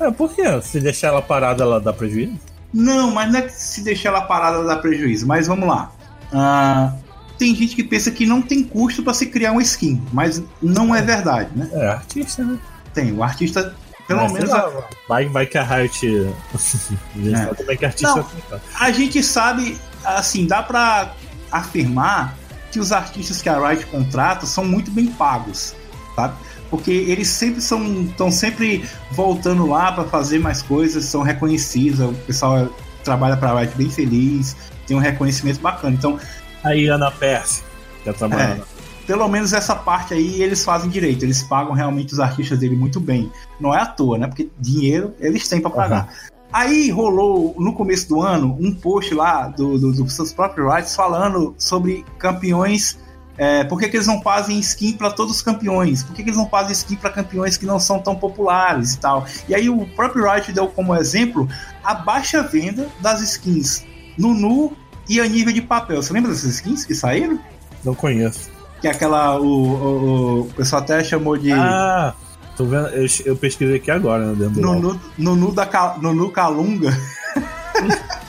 [0.00, 0.42] É, por quê?
[0.62, 2.34] Se deixar ela parada, ela dá prejuízo?
[2.72, 5.26] Não, mas não é que se deixar ela parada dá prejuízo.
[5.26, 5.92] Mas vamos lá.
[6.32, 6.94] Ah,
[7.38, 10.94] tem gente que pensa que não tem custo para se criar uma skin, mas não
[10.94, 11.68] é verdade, né?
[11.72, 12.58] É, artista, né?
[12.92, 13.12] Tem.
[13.12, 13.74] O artista,
[14.18, 16.06] pelo menos, a, lá, vai, vai que a Riot.
[16.54, 16.58] a
[17.18, 17.36] gente É.
[17.44, 18.24] sabe como é que artista Não.
[18.24, 18.62] fica.
[18.78, 21.12] a gente sabe, assim, dá para
[21.50, 22.36] afirmar
[22.70, 25.74] que os artistas que a Riot contrata são muito bem pagos,
[26.16, 26.34] sabe?
[26.70, 32.14] Porque eles sempre são estão sempre voltando lá para fazer mais coisas, são reconhecidos, o
[32.26, 32.68] pessoal
[33.04, 35.94] trabalha para a Riot bem feliz, tem um reconhecimento bacana.
[35.94, 36.18] Então,
[36.64, 37.62] Aí Ana Percy,
[37.98, 38.64] que tá trabalhando.
[39.06, 43.00] Pelo menos essa parte aí eles fazem direito, eles pagam realmente os artistas dele muito
[43.00, 43.30] bem.
[43.60, 44.26] Não é à toa, né?
[44.26, 46.14] Porque dinheiro eles têm para pagar.
[46.52, 50.94] Aí rolou no começo do ano um post lá do, do- dos seus próprios rights
[50.94, 52.98] falando sobre campeões.
[53.38, 56.02] É, por que, que eles não fazem skin para todos os campeões?
[56.02, 58.98] Por que, que eles não fazem skin para campeões que não são tão populares e
[59.00, 59.24] tal?
[59.48, 61.48] E aí o próprio Riot deu como exemplo
[61.82, 63.84] a baixa venda das skins
[64.18, 64.76] no Nu
[65.08, 66.02] e a nível de papel.
[66.02, 67.40] Você lembra dessas skins que saíram?
[67.82, 68.50] Não conheço.
[68.82, 69.38] Que é aquela.
[69.40, 71.50] O, o, o pessoal até chamou de.
[71.52, 72.12] Ah,
[72.56, 72.88] tô vendo.
[72.88, 74.34] Eu, eu pesquisei aqui agora, né?
[74.36, 74.60] Dentro.
[74.60, 76.90] Nunu, Nunu, da, Ca- Nunu Calunga.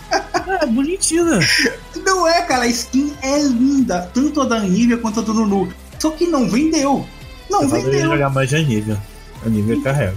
[0.01, 1.39] Ah, bonitinha.
[2.05, 5.69] Não é, cara, a skin é linda, tanto a da Anívia quanto a do Nunu.
[5.99, 7.05] Só que não vendeu.
[7.49, 8.11] Não Eu vendeu.
[8.11, 9.01] jogar mais de Anívia.
[9.45, 10.15] Anívia carrega.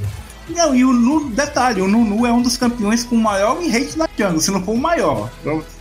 [0.49, 3.97] Não, e o Nunu, detalhe, o Nunu é um dos campeões com o maior rate
[3.99, 5.31] na jungle, se não for o maior.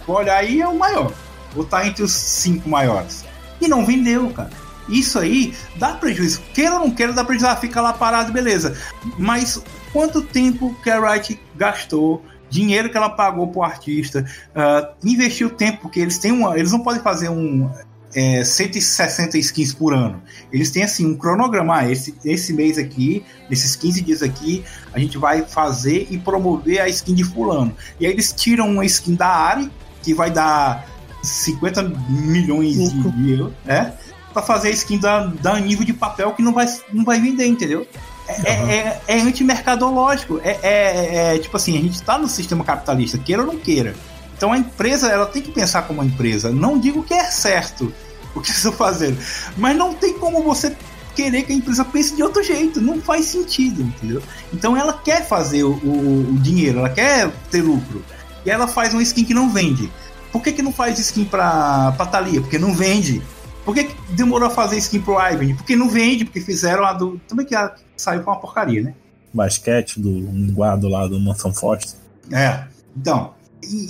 [0.05, 1.11] For olhar aí, é o maior.
[1.55, 3.23] Ou tá entre os cinco maiores.
[3.59, 4.51] E não vendeu, cara.
[4.87, 6.41] Isso aí dá prejuízo.
[6.53, 7.51] Queira ou não queira, dá prejuízo.
[7.51, 8.77] Ah, fica lá parado, beleza.
[9.17, 15.49] Mas quanto tempo que a Wright gastou dinheiro que ela pagou pro artista, uh, investiu
[15.49, 16.57] tempo, porque eles têm uma.
[16.57, 17.69] Eles não podem fazer um.
[18.17, 20.23] É, 160 skins por ano.
[20.49, 21.79] Eles têm assim um cronograma.
[21.79, 24.63] Ah, esse, esse mês aqui, nesses 15 dias aqui,
[24.93, 27.75] a gente vai fazer e promover a skin de fulano.
[27.99, 29.69] E aí eles tiram uma skin da Ari,
[30.01, 30.87] que vai dar
[31.25, 33.93] 50 milhões de, de euros, né?
[34.33, 37.45] Pra fazer a skin da, da nível de papel que não vai, não vai vender,
[37.45, 37.87] entendeu?
[38.27, 38.69] É, uhum.
[38.69, 40.39] é, é antimercadológico.
[40.43, 43.95] É, é, é, tipo assim, a gente está no sistema capitalista, queira ou não queira.
[44.35, 46.51] Então a empresa ela tem que pensar como uma empresa.
[46.51, 47.93] Não digo que é certo
[48.33, 49.17] o que estou fazendo,
[49.57, 50.75] mas não tem como você
[51.15, 52.81] querer que a empresa pense de outro jeito.
[52.81, 54.21] Não faz sentido, entendeu?
[54.53, 58.03] Então ela quer fazer o, o, o dinheiro, ela quer ter lucro.
[58.45, 59.89] E ela faz uma skin que não vende.
[60.35, 62.41] Por que, que não faz skin pra, pra Thalia?
[62.41, 63.21] Porque não vende.
[63.63, 65.55] Por que, que demorou a fazer skin pro Ivan?
[65.55, 67.17] Porque não vende, porque fizeram a do.
[67.25, 68.93] Também que a, saiu com uma porcaria, né?
[69.33, 70.11] Basquete do
[70.51, 71.95] guardo lá do Mansão Forte.
[72.33, 72.65] É.
[72.97, 73.33] Então.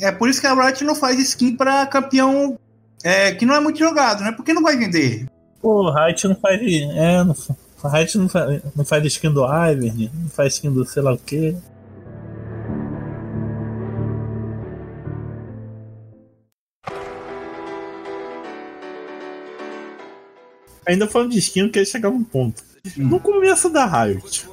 [0.02, 2.60] é por isso que a Riot não faz skin pra campeão
[3.04, 4.32] é, que não é muito jogado, né?
[4.32, 5.26] Porque não vai vender.
[5.60, 6.62] Pô, a Riot não faz.
[6.62, 7.36] É, não,
[7.84, 11.12] a Riot não faz, não faz skin do Ivern, não faz skin do sei lá
[11.12, 11.56] o quê.
[20.88, 22.64] Ainda falando de skin, eu queria chegar a um ponto.
[22.98, 23.08] Hum.
[23.08, 24.48] No começo da Riot,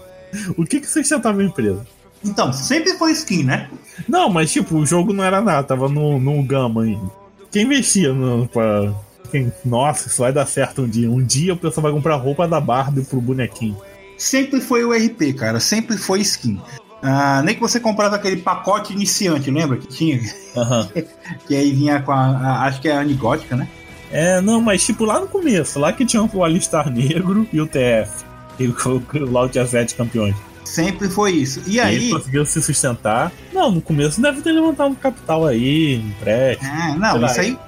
[0.56, 1.86] o que que sustentava a empresa?
[2.24, 3.68] Então, sempre foi skin, né?
[4.08, 7.10] Não, mas tipo, o jogo não era nada, tava no, no Gama ainda.
[7.50, 8.94] Quem investia no, pra.
[9.30, 11.10] Quem, nossa, isso vai dar certo um dia.
[11.10, 13.76] Um dia o pessoal vai comprar roupa da Barbie pro bonequinho.
[14.16, 15.58] Sempre foi o RP, cara.
[15.58, 16.60] Sempre foi skin.
[17.02, 20.18] Ah, nem que você comprava aquele pacote iniciante, lembra que tinha?
[20.54, 20.88] Uhum.
[21.48, 23.68] que aí vinha com a, a, Acho que é a Anigótica, né?
[24.12, 27.66] É, não, mas tipo lá no começo, lá que tinha o Alistar Negro e o
[27.66, 28.24] TF.
[28.58, 28.76] E o,
[29.30, 30.36] lá tinha sete campeões.
[30.64, 31.62] Sempre foi isso.
[31.66, 31.96] E, e aí.
[31.96, 33.32] Ele conseguiu se sustentar.
[33.52, 36.70] Não, no começo deve ter levantado capital aí, empréstimo.
[36.70, 37.58] É, não, isso aí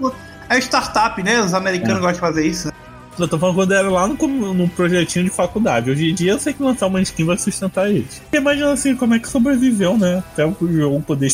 [0.48, 1.40] é startup, né?
[1.40, 2.00] Os americanos é.
[2.00, 2.68] gostam de fazer isso.
[2.68, 2.74] Né?
[3.18, 5.90] Eu tô falando quando era lá no, no projetinho de faculdade.
[5.90, 8.20] Hoje em dia eu sei que lançar uma skin vai sustentar eles.
[8.33, 10.22] Imagina assim, como é que sobreviveu, né?
[10.33, 11.33] Até o jogo poder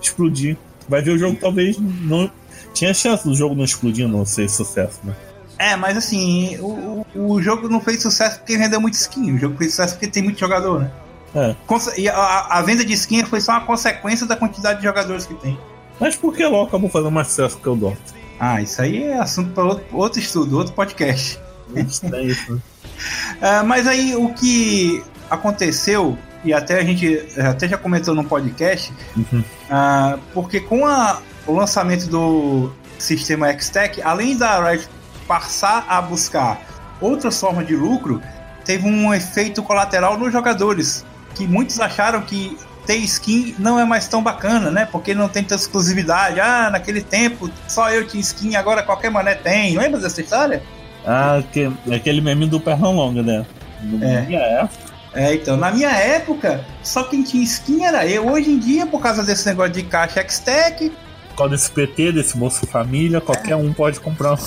[0.00, 0.56] explodir.
[0.88, 2.30] Vai ver o jogo talvez não
[2.72, 5.14] tinha chance do jogo não explodir, não ser sucesso, né?
[5.58, 9.32] É, mas assim, o, o jogo não fez sucesso porque vendeu muito skin.
[9.32, 10.90] O jogo fez sucesso porque tem muito jogador, né?
[11.34, 11.54] É.
[11.96, 15.34] E a, a, venda de skin foi só uma consequência da quantidade de jogadores que
[15.34, 15.58] tem.
[16.00, 17.96] Mas por que LoL acabou fazendo mais sucesso que o Dota?
[18.38, 21.38] Ah, isso aí é assunto para outro, outro, estudo, outro podcast.
[21.76, 21.80] É
[22.22, 22.60] isso.
[23.40, 28.92] é, mas aí o que aconteceu, e até a gente até já comentou no podcast,
[29.16, 29.40] uhum.
[29.40, 34.88] uh, porque com a, o lançamento do sistema X-Tech, além da Riot
[35.26, 36.60] passar a buscar
[37.00, 38.22] outras formas de lucro,
[38.64, 44.08] teve um efeito colateral nos jogadores, que muitos acharam que ter skin não é mais
[44.08, 44.88] tão bacana, né?
[44.90, 46.40] Porque não tem tanta exclusividade.
[46.40, 49.76] Ah, naquele tempo só eu tinha skin, agora qualquer mané tem.
[49.76, 50.62] Lembra dessa história?
[51.06, 53.46] Ah, que, aquele meme do Pernalonga, né?
[53.82, 54.68] No é.
[55.14, 58.26] É, então, na minha época, só quem tinha skin era eu.
[58.26, 60.90] Hoje em dia, por causa desse negócio de caixa X-Tech,
[61.32, 64.38] qual desse PT, desse Bolsa Família, qualquer um pode comprar.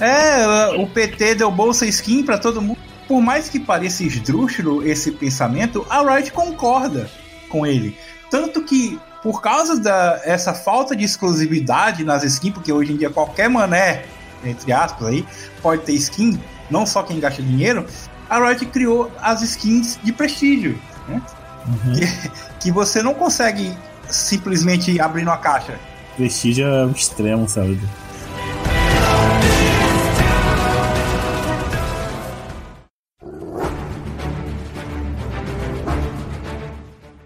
[0.00, 2.78] É, o PT deu Bolsa Skin para todo mundo.
[3.08, 7.08] Por mais que pareça esdrúxulo esse pensamento, a Riot concorda
[7.48, 7.96] com ele.
[8.30, 13.48] Tanto que, por causa dessa falta de exclusividade nas skins, porque hoje em dia qualquer
[13.48, 14.04] mané,
[14.44, 15.24] entre aspas, aí,
[15.62, 17.86] pode ter skin, não só quem gasta dinheiro,
[18.28, 20.76] a Riot criou as skins de prestígio.
[21.06, 21.22] Né?
[21.68, 21.92] Uhum.
[21.94, 23.72] Que, que você não consegue
[24.08, 25.78] simplesmente abrir uma caixa
[26.16, 27.78] Prestígio é um extremo, sabe?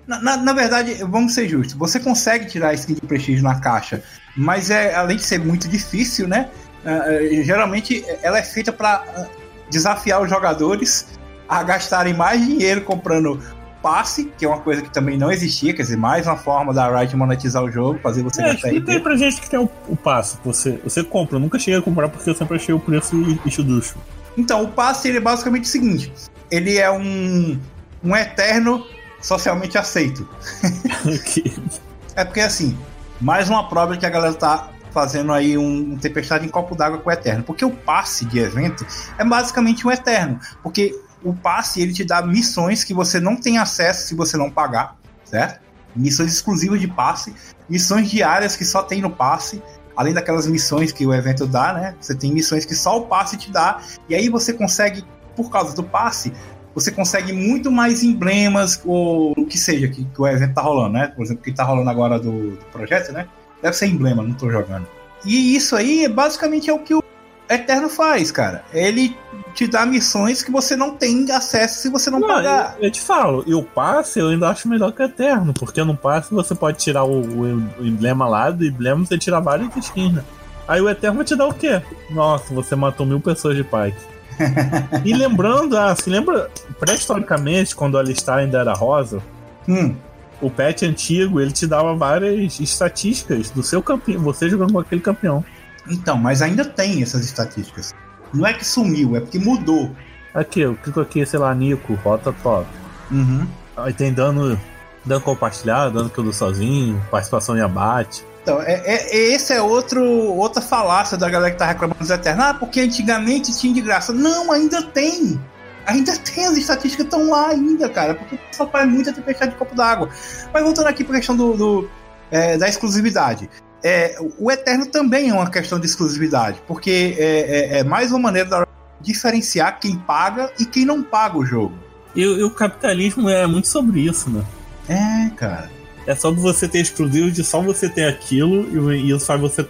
[0.09, 4.03] Na, na, verdade, vamos ser justos, você consegue tirar a skin de prestígio na caixa,
[4.37, 6.51] mas é além de ser muito difícil, né?
[6.85, 9.29] Uh, geralmente ela é feita para
[9.71, 11.07] desafiar os jogadores
[11.49, 13.41] a gastarem mais dinheiro comprando
[13.83, 16.89] passe, que é uma coisa que também não existia, quer dizer, mais uma forma da
[16.89, 19.97] Riot monetizar o jogo, fazer você é, gastar tem pra gente que tem o, o
[19.97, 23.17] passe, você, você compra, eu nunca cheguei a comprar porque eu sempre achei o preço
[23.45, 23.97] estuducho.
[24.37, 26.13] Então, o passe ele é basicamente o seguinte,
[26.51, 27.59] ele é um,
[28.03, 28.87] um eterno
[29.21, 30.29] socialmente aceito.
[32.17, 32.77] é porque assim,
[33.21, 36.99] mais uma prova que a galera tá fazendo aí um, um tempestade em copo d'água
[36.99, 37.43] com o Eterno.
[37.45, 38.87] Porque o passe de evento
[39.19, 40.39] é basicamente um Eterno.
[40.63, 44.51] Porque o passe ele te dá missões que você não tem acesso se você não
[44.51, 45.61] pagar, certo?
[45.95, 47.35] Missões exclusivas de passe,
[47.69, 49.63] missões diárias que só tem no passe,
[49.97, 51.95] além daquelas missões que o evento dá, né?
[52.01, 55.05] Você tem missões que só o passe te dá, e aí você consegue,
[55.37, 56.33] por causa do passe,
[56.75, 60.95] você consegue muito mais emblemas, ou o que seja, que, que o evento tá rolando,
[60.95, 61.09] né?
[61.09, 63.27] Por exemplo, que tá rolando agora do, do projeto, né?
[63.61, 64.87] Deve ser emblema, não tô jogando.
[65.25, 67.03] E isso aí, basicamente, é o que o
[67.51, 68.65] Eterno faz, cara.
[68.73, 69.17] Ele
[69.55, 72.77] te dá missões que você não tem acesso se você não, não pagar.
[72.79, 75.83] Eu, eu, te falo, e o passe eu ainda acho melhor que o Eterno, porque
[75.83, 77.43] no passe você pode tirar o, o,
[77.81, 80.25] o emblema lá, do emblema você tira várias skins, né?
[80.69, 81.83] Aí o Eterno vai te dar o quê?
[82.11, 83.93] Nossa, você matou mil pessoas de paz.
[85.05, 89.21] e lembrando, ah, se lembra, pré-historicamente, quando a Alistar ainda era rosa,
[89.69, 89.95] hum.
[90.41, 95.01] o patch antigo ele te dava várias estatísticas do seu campeão, você jogando com aquele
[95.01, 95.45] campeão.
[95.91, 97.95] Então, mas ainda tem essas estatísticas.
[98.33, 99.91] Não é que sumiu, é porque mudou.
[100.33, 102.67] Aqui, eu clico aqui, sei lá, Nico, rota top.
[103.11, 103.47] Uhum.
[103.77, 104.59] Aí tem dano,
[105.05, 108.25] dano compartilhado, dano que eu dou sozinho, participação em abate.
[108.43, 112.45] Então, é, é, esse é outro, outra falácia da galera que tá reclamando dos Eternos.
[112.45, 114.13] Ah, porque antigamente tinha de graça.
[114.13, 115.39] Não, ainda tem.
[115.87, 118.15] Ainda tem, as estatísticas estão lá ainda, cara.
[118.15, 120.09] Porque só faz muito ter fechado de copo d'água.
[120.53, 121.91] Mas voltando aqui pra questão do, do
[122.31, 123.51] é, da exclusividade
[123.83, 128.19] é, o Eterno também é uma questão de exclusividade, porque é, é, é mais uma
[128.19, 128.67] maneira
[129.01, 131.75] de diferenciar quem paga e quem não paga o jogo.
[132.15, 134.45] E, e, o capitalismo é muito sobre isso, né?
[134.89, 135.71] É, cara.
[136.07, 139.67] É só você ter exclusivo de só você ter aquilo e, e isso faz você,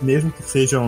[0.00, 0.80] mesmo que seja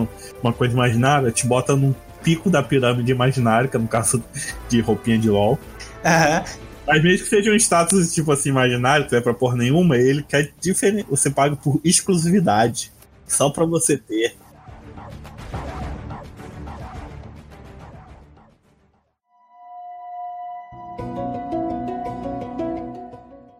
[0.43, 4.21] uma coisa imaginária, te bota num pico da pirâmide imaginária, que é no caso
[4.67, 5.57] de roupinha de LOL.
[6.03, 6.68] Uhum.
[6.89, 9.95] Mas mesmo que seja um status, tipo assim, imaginário, que não é pra pôr nenhuma,
[9.95, 11.05] ele quer diferente.
[11.07, 12.91] Você paga por exclusividade.
[13.27, 14.35] Só pra você ter.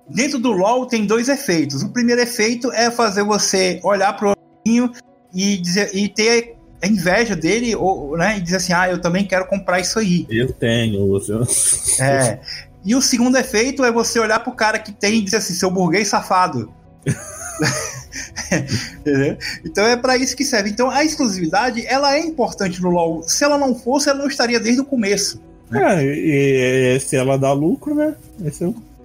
[0.10, 1.84] Dentro do LoL tem dois efeitos.
[1.84, 4.34] O primeiro efeito é fazer você olhar pro
[4.66, 4.92] olhinho
[5.32, 9.24] e, dizer, e ter a inveja dele, ou, né, e dizer assim, ah, eu também
[9.28, 10.26] quero comprar isso aí.
[10.32, 11.34] Eu tenho, você.
[12.02, 12.40] É.
[12.84, 15.70] E o segundo efeito é você olhar pro cara que tem e dizer assim, seu
[15.70, 16.74] burguês safado.
[19.64, 20.70] então é para isso que serve.
[20.70, 23.24] Então a exclusividade ela é importante no LoL.
[23.24, 25.42] Se ela não fosse, ela não estaria desde o começo.
[25.70, 26.04] Né?
[26.04, 28.16] É, e, se ela dá lucro, né?
[28.44, 28.50] É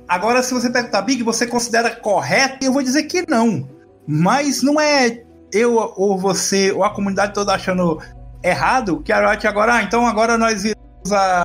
[0.06, 2.64] Agora, se você perguntar, Big, você considera correto?
[2.64, 3.68] Eu vou dizer que não.
[4.06, 8.00] Mas não é eu ou você ou a comunidade toda achando
[8.42, 11.43] errado que a Riot agora, ah, então agora nós viramos a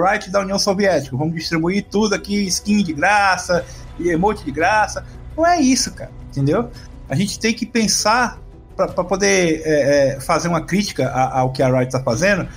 [0.00, 1.16] right da União Soviética.
[1.16, 3.64] Vamos distribuir tudo aqui, skin de graça
[3.98, 5.04] e emote de graça.
[5.36, 6.10] Não é isso, cara.
[6.30, 6.70] Entendeu?
[7.08, 8.38] A gente tem que pensar
[8.76, 12.48] para poder é, é, fazer uma crítica ao que a Riot está fazendo.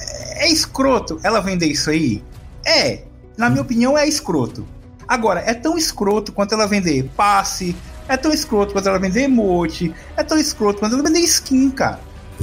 [0.00, 2.22] É, é escroto ela vender isso aí?
[2.64, 3.02] É.
[3.36, 4.66] Na minha opinião, é escroto.
[5.08, 7.74] Agora, é tão escroto quanto ela vender passe,
[8.08, 12.00] é tão escroto quanto ela vender emote, é tão escroto quanto ela vender skin, cara.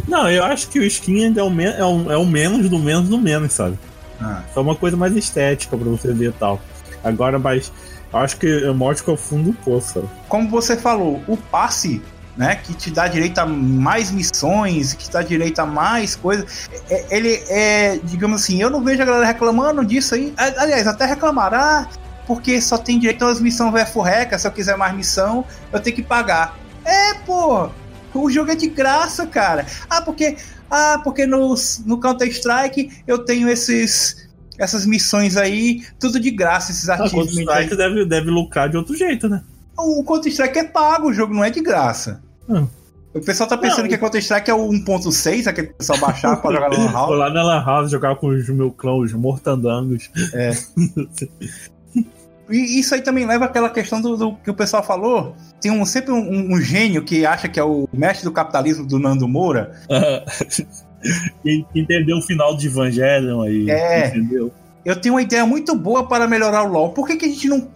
[0.07, 2.79] Não, eu acho que o skin ainda é o, é o, é o menos do
[2.79, 3.77] menos do menos, sabe?
[4.21, 4.41] Ah.
[4.53, 6.59] Só uma coisa mais estética pra você ver e tal.
[7.03, 7.71] Agora, mas
[8.11, 10.09] acho que eu mostro que é o fundo do poço.
[10.27, 12.01] Como você falou, o passe
[12.39, 16.69] né, que te dá direito a mais missões, que te dá direito a mais coisas.
[16.89, 20.33] É, ele é, digamos assim, eu não vejo a galera reclamando disso aí.
[20.37, 21.87] Aliás, até reclamará, ah,
[22.25, 25.97] porque só tem direito às missões vai furreca, se eu quiser mais missão, eu tenho
[25.97, 26.57] que pagar.
[26.85, 27.69] É, pô,
[28.13, 29.65] o jogo é de graça, cara.
[29.89, 30.37] Ah, porque
[30.69, 36.89] ah, porque no, no Counter-Strike eu tenho esses essas missões aí, tudo de graça, esses
[36.89, 37.13] artigos.
[37.13, 39.41] Ah, Counter-Strike deve, deve lucrar de outro jeito, né?
[39.77, 42.21] O Counter-Strike é pago, o jogo não é de graça.
[42.47, 42.67] Hum.
[43.13, 45.99] O pessoal tá pensando não, que a Counter-Strike é o 1.6, aquele que o pessoal
[45.99, 47.07] baixar pra jogar no Lan House.
[47.07, 50.11] Vou lá na Lan House jogar com os meus clãs, os mortandangos.
[50.33, 50.51] É.
[52.49, 55.35] E isso aí também leva àquela questão do, do que o pessoal falou.
[55.61, 58.97] Tem um, sempre um, um, gênio que acha que é o mestre do capitalismo do
[58.97, 59.75] Nando Moura.
[61.75, 63.69] entendeu o final de Evangelion aí.
[63.69, 64.07] É.
[64.07, 64.51] Entendeu?
[64.83, 66.89] Eu tenho uma ideia muito boa para melhorar o LoL.
[66.89, 67.69] Por que, que a gente não.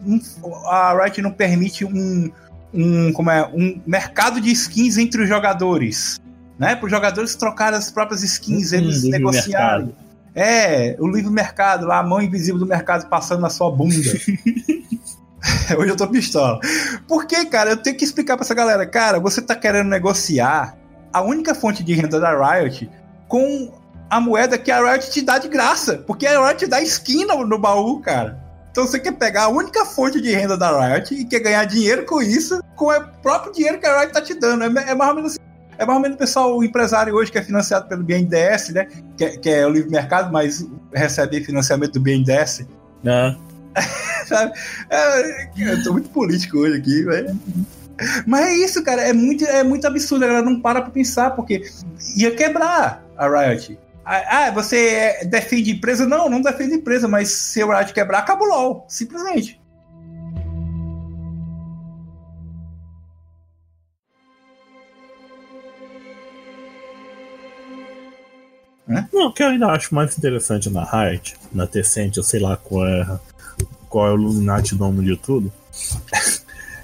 [0.65, 2.31] a Riot não permite um,
[2.73, 6.19] um, como é, um mercado de skins entre os jogadores?
[6.57, 6.75] Né?
[6.75, 9.93] Para os jogadores trocarem as próprias skins, hum, eles negociarem.
[10.35, 13.95] É, o livre mercado, lá, a mão invisível do mercado passando na sua bunda.
[15.77, 16.59] Hoje eu tô pistola.
[17.07, 17.71] Por que, cara?
[17.71, 18.85] Eu tenho que explicar pra essa galera.
[18.85, 20.77] Cara, você tá querendo negociar
[21.11, 22.89] a única fonte de renda da Riot
[23.27, 23.71] com
[24.09, 25.97] a moeda que a Riot te dá de graça.
[26.07, 28.41] Porque a Riot te dá skin no, no baú, cara.
[28.71, 32.05] Então você quer pegar a única fonte de renda da Riot e quer ganhar dinheiro
[32.05, 34.63] com isso, com o próprio dinheiro que a Riot tá te dando.
[34.63, 35.52] É, é mais ou menos assim.
[35.77, 38.87] É mais ou menos o pessoal, o empresário hoje que é financiado pelo BNDES, né?
[39.17, 42.65] Que, é, que é o livre mercado, mas recebe financiamento do BNDES.
[43.03, 43.37] Não.
[44.27, 44.53] Sabe?
[44.89, 47.39] É, eu tô muito político hoje aqui, velho.
[48.25, 49.01] Mas é isso, cara.
[49.01, 50.25] É muito, é muito absurdo.
[50.25, 51.63] A galera não para pra pensar, porque
[52.15, 53.77] ia quebrar a Riot.
[54.05, 56.05] Ah, ah você defende empresa?
[56.05, 58.85] Não, não defende empresa, mas se o Riot quebrar, acaba o LOL.
[58.87, 59.62] Simplesmente.
[69.11, 72.57] Não, o que eu ainda acho mais interessante na Riot, na Tencent, eu sei lá
[72.57, 73.19] qual é,
[73.89, 75.51] qual é o Illuminati nome de tudo,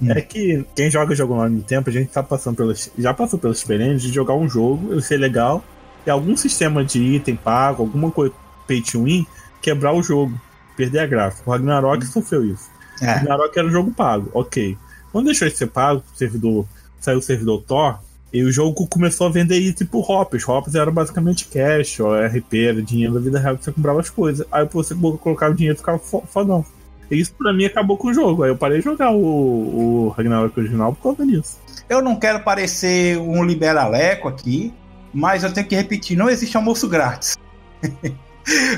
[0.02, 0.12] hum.
[0.12, 3.40] é que quem joga jogo online no tempo, a gente tá passando pelas, já passou
[3.40, 5.64] pela experiência de jogar um jogo, ele ser legal,
[6.06, 8.34] e algum sistema de item pago, alguma coisa
[8.68, 9.26] pay to win,
[9.62, 10.40] quebrar o jogo,
[10.78, 11.42] perder a graça.
[11.46, 12.08] O Ragnarok hum.
[12.08, 12.70] sofreu isso.
[13.02, 13.06] É.
[13.06, 14.78] O Ragnarok era um jogo pago, ok.
[15.12, 16.66] Quando deixou de ser pago, o servidor,
[17.00, 18.00] saiu o servidor Thor,
[18.32, 20.48] e o jogo começou a vender item tipo hops.
[20.48, 24.10] Hops era basicamente cash, ou RP, era dinheiro da vida real que você comprava as
[24.10, 24.46] coisas.
[24.52, 26.64] Aí você colocava o dinheiro e ficava fodão.
[27.10, 28.44] E isso pra mim acabou com o jogo.
[28.44, 31.58] Aí eu parei de jogar o, o Ragnarok original por causa disso.
[31.90, 34.72] Eu não quero parecer um liberaleco aqui,
[35.12, 37.36] mas eu tenho que repetir: não existe almoço grátis.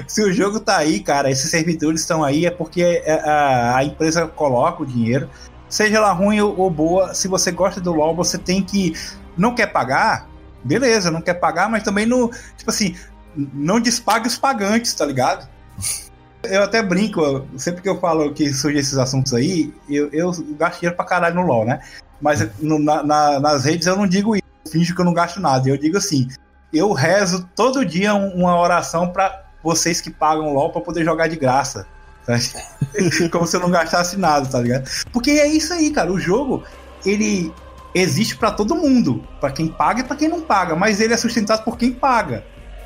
[0.07, 3.83] Se o jogo tá aí, cara, esses servidores estão aí, é porque é, a, a
[3.85, 5.29] empresa coloca o dinheiro
[5.71, 8.93] seja ela ruim ou, boa, se você gosta do LoL, você tem que
[9.37, 10.27] não quer pagar,
[10.63, 12.95] beleza, não quer pagar, mas também não, tipo assim,
[13.35, 15.47] não despague os pagantes, tá ligado?
[16.43, 20.79] Eu até brinco, sempre que eu falo que surgem esses assuntos aí, eu, eu gasto
[20.79, 21.81] dinheiro pra caralho no LoL, né?
[22.19, 25.13] Mas no, na, na, nas redes eu não digo isso, eu finjo que eu não
[25.13, 25.69] gasto nada.
[25.69, 26.27] Eu digo assim,
[26.73, 31.35] eu rezo todo dia uma oração para vocês que pagam LoL para poder jogar de
[31.35, 31.85] graça.
[32.25, 32.33] Tá?
[33.31, 34.89] Como se eu não gastasse nada, tá ligado?
[35.11, 36.11] Porque é isso aí, cara.
[36.11, 36.63] O jogo,
[37.05, 37.53] ele
[37.93, 41.17] existe para todo mundo, para quem paga e para quem não paga, mas ele é
[41.17, 42.43] sustentado por quem paga.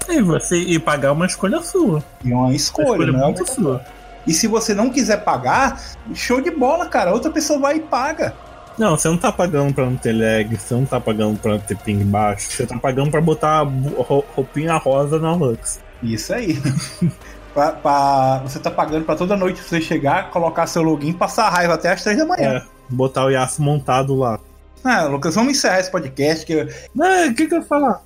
[0.08, 2.04] E você e pagar é uma escolha sua.
[2.24, 3.24] E uma escolha, uma escolha né?
[3.24, 3.84] muito sua.
[4.28, 5.82] E se você não quiser pagar,
[6.14, 7.14] show de bola, cara.
[7.14, 8.34] Outra pessoa vai e paga.
[8.78, 11.60] Não, você não tá pagando pra não ter lag, você não tá pagando pra não
[11.60, 15.80] ter ping baixo, você tá pagando pra botar roupinha rosa na Lux.
[16.04, 16.62] Isso aí.
[17.54, 21.50] pra, pra, você tá pagando pra toda noite você chegar, colocar seu login, passar a
[21.50, 22.58] raiva até as três da manhã.
[22.58, 24.40] É, botar o Yasuo montado lá.
[24.88, 26.46] Ah, Lucas, vamos encerrar esse podcast.
[26.46, 28.04] Que Não, o que, que eu ia falar?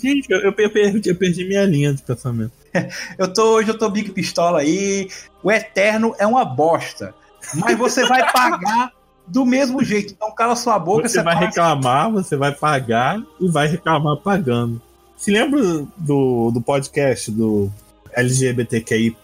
[0.00, 2.52] Gente, eu, eu, perdi, eu perdi minha linha de pensamento.
[3.18, 5.10] eu tô, hoje eu tô Big Pistola aí.
[5.42, 7.14] O Eterno é uma bosta.
[7.54, 8.92] Mas você vai pagar
[9.26, 10.14] do mesmo jeito.
[10.14, 11.06] Então cala sua boca.
[11.06, 11.46] Você, você vai paga...
[11.48, 14.80] reclamar, você vai pagar e vai reclamar pagando.
[15.18, 15.60] Se lembra
[15.98, 17.70] do, do podcast do
[18.14, 19.14] LGBTQI,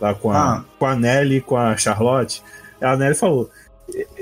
[0.00, 0.64] lá com a, ah.
[0.78, 2.40] com a Nelly e com a Charlotte?
[2.80, 3.50] A Nelly falou: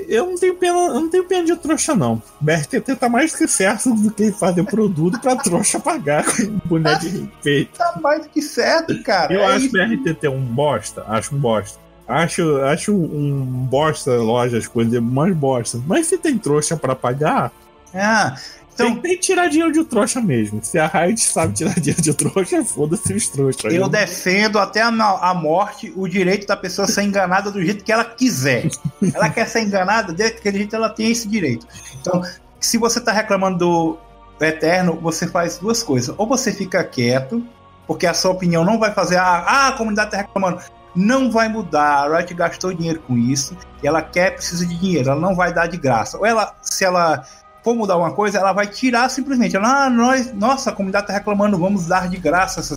[0.07, 2.21] eu não tenho pena, eu não tenho pena de trouxa, não.
[2.39, 7.09] BRTT tá mais que certo do que fazer produto pra trouxa pagar com boneco de
[7.09, 7.77] respeito.
[7.77, 9.33] Tá mais que certo, cara.
[9.33, 9.71] Eu é acho isso.
[9.71, 11.79] BRTT um bosta, acho um bosta.
[12.07, 15.79] Acho, acho um bosta loja, as coisas mais bosta.
[15.85, 17.51] Mas se tem trouxa para pagar.
[17.93, 18.35] Ah,
[18.83, 20.63] então, tem, tem que tirar dinheiro de trouxa mesmo.
[20.63, 23.73] Se a Riot sabe tirar dinheiro de trouxa, foda-se os trouxas.
[23.73, 23.99] Eu né?
[23.99, 28.05] defendo até a, a, morte o direito da pessoa ser enganada do jeito que ela
[28.05, 28.69] quiser.
[29.13, 31.67] ela quer ser enganada, daquele jeito ela tem esse direito.
[31.99, 32.21] Então,
[32.59, 33.99] se você tá reclamando do
[34.45, 36.13] Eterno, você faz duas coisas.
[36.17, 37.45] Ou você fica quieto,
[37.87, 39.17] porque a sua opinião não vai fazer.
[39.17, 40.61] Ah, ah a comunidade tá reclamando.
[40.95, 42.05] Não vai mudar.
[42.05, 43.55] A Riot gastou dinheiro com isso.
[43.83, 45.09] E ela quer, precisa de dinheiro.
[45.09, 46.17] Ela não vai dar de graça.
[46.17, 47.23] Ou ela, se ela
[47.69, 49.55] for mudar alguma coisa, ela vai tirar simplesmente.
[49.55, 52.75] Ela, ah, nós, nossa, a comunidade está reclamando, vamos dar de graça essa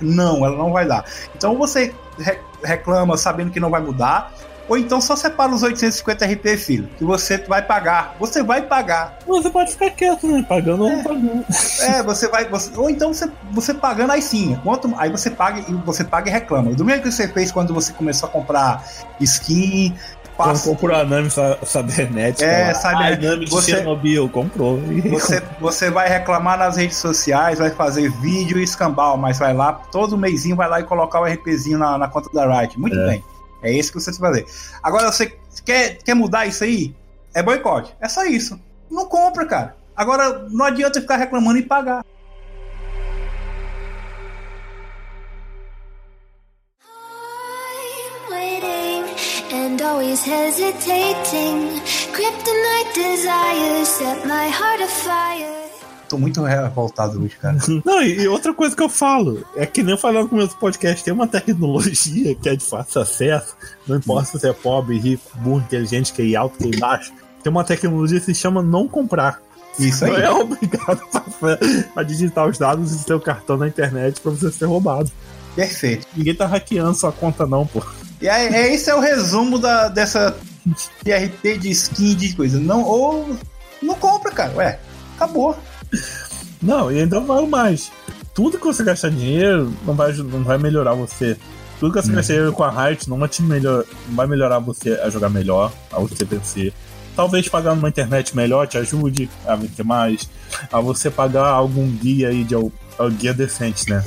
[0.00, 1.04] Não, ela não vai dar.
[1.36, 1.94] Então você
[2.62, 4.32] reclama sabendo que não vai mudar,
[4.68, 8.16] ou então só separa os 850 RP, filho, que você vai pagar.
[8.18, 9.18] Você vai pagar.
[9.26, 10.44] Você pode ficar quieto, né?
[10.48, 10.90] Pagando é.
[10.90, 11.44] ou não pagando.
[11.82, 12.48] É, você vai.
[12.48, 14.58] Você, ou então você, você pagando aí sim.
[14.62, 16.72] Quanto, aí você paga e você paga e reclama.
[16.72, 18.84] Do mesmo que você fez quando você começou a comprar
[19.20, 19.94] skin,
[20.44, 21.28] Quando comprou a Nami
[21.64, 22.44] Cybernética.
[22.44, 22.72] É,
[23.16, 24.80] Nami de você, Chernobyl, comprou.
[25.10, 29.72] Você, você vai reclamar nas redes sociais, vai fazer vídeo e escambau, mas vai lá,
[29.72, 32.78] todo mêsinho vai lá e colocar o RPzinho na, na conta da Riot.
[32.78, 33.06] Muito é.
[33.06, 33.24] bem.
[33.62, 34.46] É isso que você tem que fazer.
[34.82, 35.32] Agora, você
[35.64, 36.94] quer, quer mudar isso aí?
[37.32, 37.94] É boicote.
[38.00, 38.60] É só isso.
[38.90, 39.76] Não compra, cara.
[39.96, 42.04] Agora, não adianta ficar reclamando e pagar.
[49.52, 51.80] Always hesitating.
[52.12, 55.62] Kryptonite desires set my heart afire.
[56.08, 57.56] Tô muito revoltado hoje, cara.
[57.84, 60.56] Não, e outra coisa que eu falo, é que nem eu falei no começo do
[60.56, 65.22] podcast, tem uma tecnologia que é de fácil acesso, não importa se é pobre, rico,
[65.36, 68.86] burro, inteligente, que é alto, que é baixo, tem uma tecnologia que se chama não
[68.86, 69.40] comprar.
[69.78, 70.12] Isso aí.
[70.12, 71.02] Não é obrigado
[71.96, 75.10] a digitar os dados do seu cartão na internet para você ser roubado.
[75.56, 76.06] Perfeito.
[76.14, 77.82] Ninguém tá hackeando sua conta, não, pô.
[78.22, 80.36] E aí, é, esse é o resumo da, dessa
[81.02, 82.60] de RP, de skin, de coisa.
[82.60, 83.36] Não, ou
[83.82, 84.52] não compra, cara.
[84.54, 84.78] Ué,
[85.16, 85.58] acabou.
[86.62, 87.90] Não, e ainda vai mais.
[88.32, 91.36] Tudo que você gastar dinheiro não vai, não vai melhorar você.
[91.80, 92.14] Tudo que você hum.
[92.14, 95.28] gastar dinheiro com a Riot não vai, te melhor, não vai melhorar você a jogar
[95.28, 96.72] melhor, a você vencer.
[97.16, 100.30] Talvez pagar numa internet melhor te ajude a vencer mais.
[100.72, 102.54] A você pagar algum guia aí de
[103.18, 104.04] guia decente, né?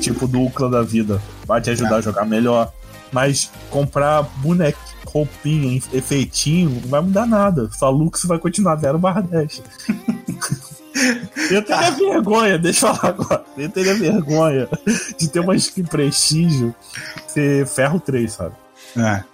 [0.00, 1.20] Tipo do Ucla da vida.
[1.46, 2.72] Vai te ajudar a jogar melhor.
[3.14, 7.70] Mas comprar boneco, roupinha, efeitinho, não vai mudar nada.
[7.70, 9.62] Só Lux vai continuar 0 barra 10.
[11.50, 13.44] Eu teria vergonha, deixa eu falar agora.
[13.56, 14.68] Eu teria vergonha
[15.18, 16.72] de ter uma skin prestígio
[17.26, 18.54] ser ferro 3, sabe?
[18.96, 19.24] É.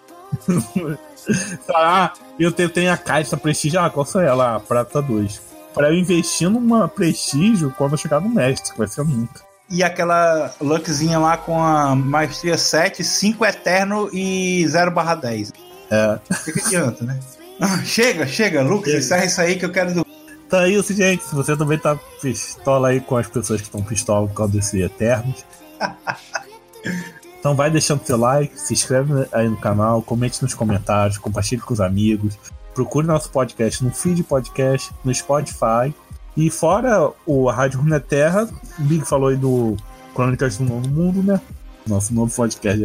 [1.74, 4.56] ah, eu tenho a caixa prestígio, ah, qual é ela?
[4.56, 5.42] Ah, prata 2.
[5.74, 9.49] Pra eu investir numa prestígio quando eu chegar no mestre, que vai ser nunca.
[9.70, 15.52] E aquela luckzinha lá com a maestria 7, 5 eterno e 0 barra 10.
[15.90, 16.18] É.
[16.28, 17.18] O que, que adianta, né?
[17.84, 20.06] Chega, chega, Lucas, encerra isso aí que eu quero do
[20.50, 21.22] então é isso, gente.
[21.22, 24.82] Se você também tá pistola aí com as pessoas que estão pistola por causa desse
[24.82, 25.44] Eternos.
[27.38, 31.72] então vai deixando seu like, se inscreve aí no canal, comente nos comentários, compartilhe com
[31.72, 32.36] os amigos.
[32.74, 35.94] Procure nosso podcast no feed podcast, no Spotify.
[36.40, 39.76] E fora o Rádio Runeterra, o Big falou aí do
[40.14, 41.38] Crônicas do Novo Mundo, né?
[41.86, 42.82] Nosso novo podcast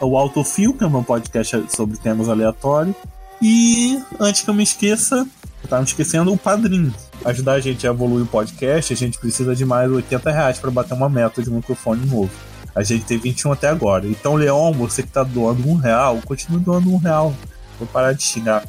[0.00, 2.94] é o Autofil, que é um podcast sobre temas aleatórios.
[3.42, 5.26] E antes que eu me esqueça,
[5.64, 6.94] eu tava me esquecendo o padrinho.
[7.24, 10.70] Ajudar a gente a evoluir o podcast, a gente precisa de mais 80 reais para
[10.70, 12.30] bater uma meta de microfone novo.
[12.72, 14.06] A gente tem 21 até agora.
[14.06, 17.34] Então, Leon, você que tá doando um real, continue doando um real.
[17.80, 18.64] Vou parar de xingar.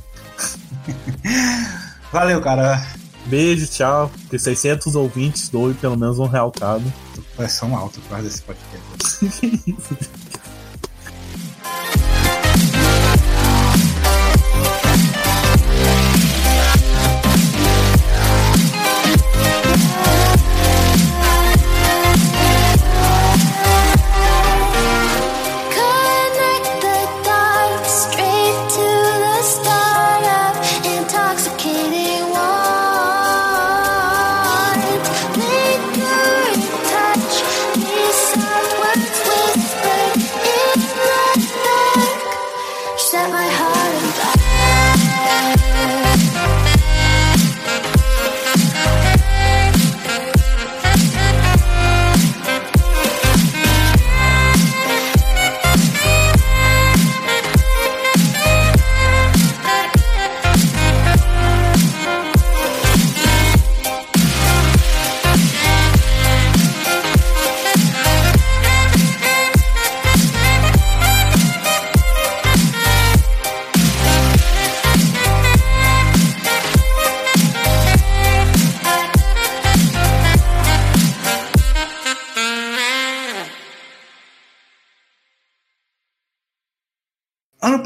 [2.12, 3.05] Valeu, cara.
[3.26, 4.12] Beijo, tchau.
[4.30, 6.84] Que 600 ouvintes doem pelo menos um real cada.
[7.36, 9.66] Pressão alta por causa desse podcast.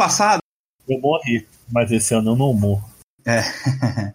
[0.10, 0.40] passado.
[0.88, 2.90] Eu morri, mas esse ano eu não morro.
[3.26, 3.42] É.